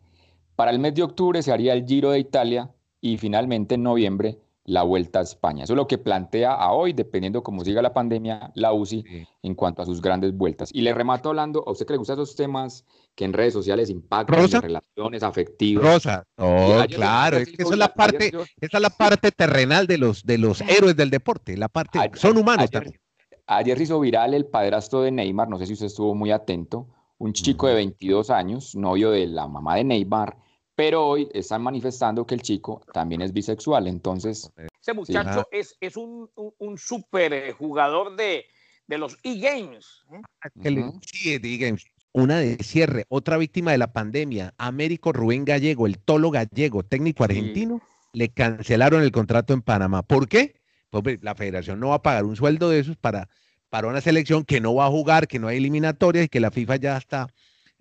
Para 0.57 0.71
el 0.71 0.79
mes 0.79 0.95
de 0.95 1.03
octubre 1.03 1.43
se 1.43 1.53
haría 1.53 1.75
el 1.75 1.85
Giro 1.85 2.11
de 2.11 2.21
Italia 2.21 2.71
y 3.03 3.19
finalmente 3.19 3.75
en 3.75 3.83
noviembre 3.83 4.39
la 4.67 4.83
vuelta 4.83 5.21
a 5.21 5.23
España. 5.23 5.65
Eso 5.65 5.73
es 5.73 5.77
lo 5.77 5.87
que 5.87 5.97
plantea 5.97 6.53
a 6.53 6.73
hoy, 6.73 6.93
dependiendo 6.93 7.43
cómo 7.43 7.65
siga 7.65 7.81
la 7.83 7.95
pandemia, 7.95 8.51
la 8.55 8.73
UCI 8.73 9.05
en 9.43 9.55
cuanto 9.55 9.83
a 9.83 9.87
sus 9.87 10.03
grandes 10.03 10.37
vueltas. 10.37 10.71
Y 10.73 10.83
le 10.83 10.93
remato 10.93 11.29
hablando, 11.29 11.63
¿a 11.67 11.71
usted 11.71 11.87
que 11.87 11.93
le 11.93 11.99
gustan 11.99 12.17
esos 12.17 12.35
temas 12.35 12.85
que 13.15 13.25
en 13.25 13.33
redes 13.33 13.53
sociales 13.53 13.89
impactan 13.91 14.43
las 14.43 14.63
relaciones 14.63 15.23
afectivas? 15.23 15.85
Rosa, 15.85 16.27
oh, 16.37 16.83
claro, 16.89 17.39
es 17.39 17.49
que 17.49 17.63
esa 17.63 17.73
es 17.73 17.79
la 17.79 17.95
parte, 17.95 18.29
esa 18.29 18.77
es 18.77 18.81
la 18.81 18.91
parte 18.91 19.31
terrenal 19.31 19.87
de 19.87 19.99
los, 19.99 20.25
de 20.25 20.39
los 20.39 20.61
héroes 20.61 20.97
del 20.97 21.11
deporte, 21.11 21.57
la 21.57 21.69
parte, 21.69 21.99
son 22.15 22.37
humanos 22.37 22.65
ayer, 22.65 22.71
también. 22.71 23.01
Ayer 23.47 23.81
hizo 23.81 24.01
viral 24.01 24.35
el 24.35 24.47
padrastro 24.47 25.03
de 25.03 25.13
Neymar, 25.13 25.49
no 25.49 25.59
sé 25.59 25.67
si 25.67 25.75
usted 25.75 25.87
estuvo 25.87 26.15
muy 26.17 26.33
atento, 26.33 26.89
un 27.19 27.33
chico 27.33 27.69
de 27.69 27.75
22 27.75 28.31
años, 28.31 28.75
novio 28.75 29.13
de 29.13 29.29
la 29.29 29.47
mamá 29.47 29.77
de 29.77 29.85
Neymar, 29.85 30.37
pero 30.77 31.07
hoy 31.07 31.29
están 31.33 31.63
manifestando 31.63 32.27
que 32.27 32.35
el 32.35 32.43
chico 32.43 32.83
también 32.93 33.23
es 33.23 33.33
bisexual, 33.33 33.89
entonces... 33.89 34.53
Ese 34.81 34.93
muchacho 34.93 35.49
es, 35.51 35.77
es 35.81 35.97
un, 35.97 36.31
un, 36.37 36.79
super 36.79 37.33
eh, 37.33 37.53
jugador 37.53 38.15
de, 38.15 38.45
de 38.87 38.99
los 38.99 39.19
e-games. 39.25 40.05
¿eh? 40.13 40.93
Sí, 41.01 41.39
de 41.39 41.55
e-games. 41.55 41.87
Una 42.13 42.39
de 42.39 42.57
cierre, 42.59 43.05
otra 43.09 43.37
víctima 43.39 43.73
de 43.73 43.79
la 43.79 43.93
pandemia, 43.93 44.55
Américo 44.59 45.13
Rubén 45.13 45.45
Gallego, 45.45 45.87
el 45.87 45.99
tolo 45.99 46.31
gallego, 46.31 46.83
técnico 46.83 47.25
argentino, 47.25 47.81
le 48.13 48.29
cancelaron 48.29 49.03
el 49.03 49.13
contrato 49.13 49.55
en 49.55 49.63
Panamá. 49.63 50.03
¿Por 50.03 50.29
qué? 50.29 50.61
Pues 50.91 51.23
la 51.23 51.35
federación 51.35 51.81
no 51.81 51.89
va 51.89 51.97
a 51.97 52.03
pagar 52.03 52.25
un 52.25 52.37
sueldo 52.37 52.71
de 52.71 52.81
esos 52.81 52.97
para, 52.97 53.29
para 53.71 53.89
una 53.89 54.01
selección 54.01 54.45
que 54.45 54.61
no 54.61 54.75
va 54.75 54.87
a 54.87 54.91
jugar, 54.91 55.27
que 55.27 55.39
no 55.39 55.49
hay 55.49 55.57
eliminatorias 55.57 56.27
y 56.27 56.29
que 56.29 56.41
la 56.41 56.51
FIFA 56.51 56.77
ya 56.77 56.97
está 56.97 57.29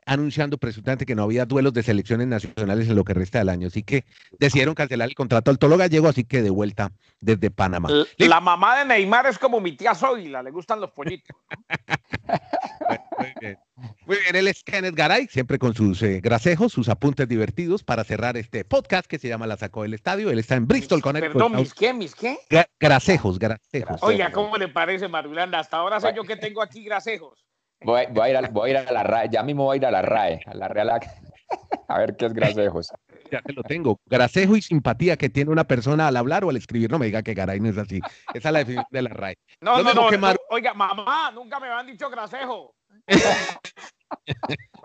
anunciando 0.06 0.58
presuntamente 0.58 1.06
que 1.06 1.16
no 1.16 1.24
había 1.24 1.46
duelos 1.46 1.74
de 1.74 1.84
selecciones 1.84 2.28
nacionales 2.28 2.88
en 2.88 2.96
lo 2.96 3.04
que 3.04 3.14
resta 3.14 3.40
del 3.40 3.50
año. 3.50 3.68
Así 3.68 3.84
que 3.84 4.06
decidieron 4.40 4.76
cancelar 4.76 5.10
el 5.10 5.16
contrato 5.16 5.52
al 5.52 5.58
Tolo 5.58 5.78
Gallego, 5.78 6.08
así 6.08 6.24
que 6.24 6.42
de 6.42 6.50
vuelta 6.50 6.92
desde 7.20 7.50
Panamá. 7.52 7.90
La, 8.18 8.40
mamá 8.40 8.80
de 8.80 8.86
Neymar 8.86 9.26
es 9.28 9.40
como 9.40 9.60
mi 9.60 9.74
tía 9.74 9.96
Zoila, 9.96 10.44
le 10.44 10.52
gustan 10.52 10.80
los 10.80 10.92
pollitos. 10.92 11.36
muy 13.18 13.34
bien. 13.40 13.58
Muy 14.06 14.18
bien, 14.18 14.36
él 14.36 14.48
es 14.48 14.64
Kenneth 14.64 14.96
Garay, 14.96 15.28
siempre 15.28 15.58
con 15.58 15.74
sus 15.74 16.02
eh, 16.02 16.22
grasejos, 16.22 16.72
sus 16.72 16.88
apuntes 16.88 17.28
divertidos 17.28 17.84
para 17.84 18.04
cerrar 18.04 18.38
este 18.38 18.64
podcast 18.64 19.08
que 19.08 19.20
se 19.20 19.28
llama 19.28 19.48
La 19.48 19.58
Sacó 19.58 19.84
del 19.84 19.94
Estadio. 19.94 20.30
Él 20.30 20.40
está 20.40 20.56
en 20.56 20.68
Bristol, 20.68 21.02
con 21.02 21.14
Perdón, 21.14 21.56
¿mis 21.56 21.74
qué? 21.74 21.94
¿Mis 21.94 22.14
qué? 22.14 22.38
grasejos, 22.80 23.40
grasejos. 23.40 24.02
Oiga, 24.02 24.32
¿cómo 24.32 24.58
le 24.58 24.68
parece, 24.68 25.08
Marulanda? 25.08 25.60
Hasta 25.60 25.78
ahora 25.78 26.00
sé 26.00 26.14
yo 26.16 26.24
que 26.24 26.38
tengo 26.38 26.62
aquí 26.62 26.84
grasejos. 26.84 27.46
Voy, 27.86 28.02
a 28.02 28.30
ir 28.30 28.38
a, 28.38 28.42
voy, 28.50 28.70
a 28.70 28.72
ir 28.72 28.78
a, 28.78 28.92
la 28.92 29.04
RAE, 29.04 29.30
ya 29.32 29.44
mismo 29.44 29.66
voy 29.66 29.76
a 29.76 29.78
ir 29.78 29.86
a 29.86 29.92
la 29.92 30.02
RAE, 30.02 30.42
a 30.46 30.56
la 30.56 30.68
Real 30.68 30.90
a 31.88 32.00
ver 32.00 32.16
qué 32.18 32.26
es 32.26 32.34
grasejos. 32.34 32.92
Ya 33.32 33.42
te 33.42 33.54
lo 33.54 33.62
tengo. 33.64 34.00
Grasejo 34.06 34.56
y 34.56 34.62
simpatía 34.62 35.18
que 35.18 35.30
tiene 35.30 35.52
una 35.52 35.66
persona 35.66 36.08
al 36.08 36.18
hablar 36.18 36.44
o 36.44 36.50
al 36.50 36.58
escribir. 36.58 36.92
No 36.92 36.98
me 36.98 37.06
diga 37.06 37.22
que 37.22 37.34
Garay 37.34 37.60
no 37.60 37.70
es 37.70 37.78
así. 37.78 38.00
Esa 38.34 38.50
es 38.50 38.54
la 38.54 38.60
definición 38.60 38.88
de 38.90 39.02
la 39.02 39.10
RAE. 39.10 39.38
No, 39.62 39.84
no, 39.84 39.94
no. 39.94 40.10
Oiga, 40.50 40.74
mamá, 40.74 41.32
nunca 41.32 41.60
me 41.60 41.68
han 41.68 41.86
dicho 41.86 42.10
grasejo. 42.10 42.74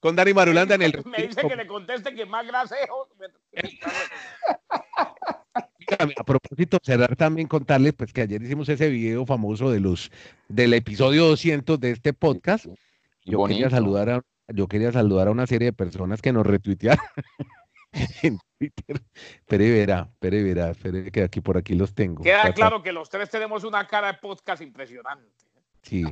Con 0.00 0.16
Dani 0.16 0.32
Marulanda 0.32 0.74
en 0.74 0.82
el. 0.82 0.92
Me 1.04 1.26
dice 1.26 1.46
que 1.46 1.56
le 1.56 1.66
conteste 1.66 2.14
que 2.14 2.24
más 2.24 2.46
a 5.98 6.24
propósito, 6.24 6.78
cerrar 6.82 7.16
también 7.16 7.48
contarle 7.48 7.92
pues 7.92 8.12
que 8.12 8.22
ayer 8.22 8.42
hicimos 8.42 8.68
ese 8.68 8.88
video 8.88 9.26
famoso 9.26 9.70
de 9.70 9.80
los 9.80 10.10
del 10.48 10.74
episodio 10.74 11.26
200 11.26 11.80
de 11.80 11.90
este 11.90 12.12
podcast. 12.12 12.66
Yo 13.24 13.44
quería 13.44 13.70
saludar 13.70 14.10
a 14.10 14.22
yo 14.52 14.66
quería 14.66 14.90
saludar 14.90 15.28
a 15.28 15.30
una 15.30 15.46
serie 15.46 15.66
de 15.66 15.72
personas 15.72 16.20
que 16.20 16.32
nos 16.32 16.44
retuitearon 16.46 17.04
en 18.22 18.38
Twitter. 18.58 19.00
Pere 19.46 19.70
verá, 19.70 20.10
Pere 20.18 20.42
verá, 20.42 20.74
Pere 20.74 21.10
que 21.10 21.22
aquí 21.22 21.40
por 21.40 21.56
aquí 21.56 21.74
los 21.74 21.94
tengo. 21.94 22.22
Queda 22.22 22.52
claro 22.52 22.82
que 22.82 22.92
los 22.92 23.08
tres 23.08 23.30
tenemos 23.30 23.64
una 23.64 23.86
cara 23.86 24.08
de 24.08 24.14
podcast 24.14 24.62
impresionante. 24.62 25.28
Sí. 25.82 26.04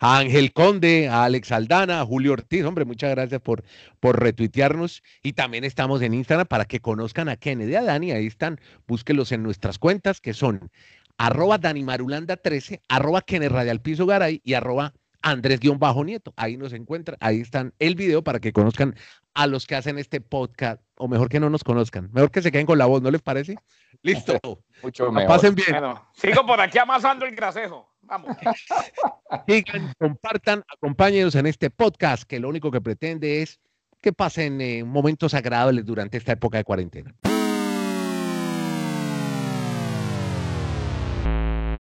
A 0.00 0.18
Ángel 0.18 0.52
Conde, 0.52 1.08
a 1.08 1.24
Alex 1.24 1.52
Aldana, 1.52 2.00
a 2.00 2.06
Julio 2.06 2.32
Ortiz, 2.32 2.64
hombre, 2.64 2.84
muchas 2.84 3.10
gracias 3.10 3.40
por, 3.40 3.64
por 4.00 4.20
retuitearnos. 4.20 5.02
Y 5.22 5.32
también 5.32 5.64
estamos 5.64 6.02
en 6.02 6.14
Instagram 6.14 6.46
para 6.46 6.64
que 6.64 6.80
conozcan 6.80 7.28
a 7.28 7.36
Kennedy, 7.36 7.74
a 7.74 7.82
Dani, 7.82 8.12
ahí 8.12 8.26
están, 8.26 8.60
búsquelos 8.86 9.32
en 9.32 9.42
nuestras 9.42 9.78
cuentas 9.78 10.20
que 10.20 10.34
son 10.34 10.70
arroba 11.18 11.58
Dani 11.58 11.82
Marulanda 11.84 12.36
13, 12.36 12.82
arroba 12.88 13.24
Radial 13.26 13.80
Piso 13.80 14.06
Garay 14.06 14.40
y 14.44 14.54
arroba 14.54 14.92
Andrés-Nieto. 15.22 16.32
Ahí 16.36 16.56
nos 16.56 16.72
encuentran, 16.72 17.16
ahí 17.20 17.40
están 17.40 17.72
el 17.78 17.94
video 17.94 18.22
para 18.22 18.40
que 18.40 18.52
conozcan 18.52 18.96
a 19.34 19.46
los 19.46 19.66
que 19.66 19.76
hacen 19.76 19.98
este 19.98 20.20
podcast, 20.20 20.82
o 20.96 21.08
mejor 21.08 21.28
que 21.28 21.40
no 21.40 21.48
nos 21.48 21.64
conozcan, 21.64 22.10
mejor 22.12 22.30
que 22.30 22.42
se 22.42 22.52
queden 22.52 22.66
con 22.66 22.78
la 22.78 22.86
voz, 22.86 23.00
¿no 23.02 23.10
les 23.10 23.22
parece? 23.22 23.56
Listo. 24.02 24.38
Mucho 24.82 25.10
mejor. 25.10 25.28
Pasen 25.28 25.54
bien. 25.54 25.76
sigo 26.12 26.44
por 26.44 26.60
aquí 26.60 26.78
amasando 26.78 27.24
el 27.24 27.34
grasejo. 27.34 27.91
Vamos. 28.02 28.36
Sigan, 29.46 29.92
compartan, 29.98 30.64
acompáñenos 30.68 31.34
en 31.34 31.46
este 31.46 31.70
podcast 31.70 32.24
que 32.24 32.40
lo 32.40 32.48
único 32.48 32.70
que 32.70 32.80
pretende 32.80 33.42
es 33.42 33.60
que 34.00 34.12
pasen 34.12 34.60
eh, 34.60 34.84
momentos 34.84 35.34
agradables 35.34 35.86
durante 35.86 36.18
esta 36.18 36.32
época 36.32 36.58
de 36.58 36.64
cuarentena. 36.64 37.14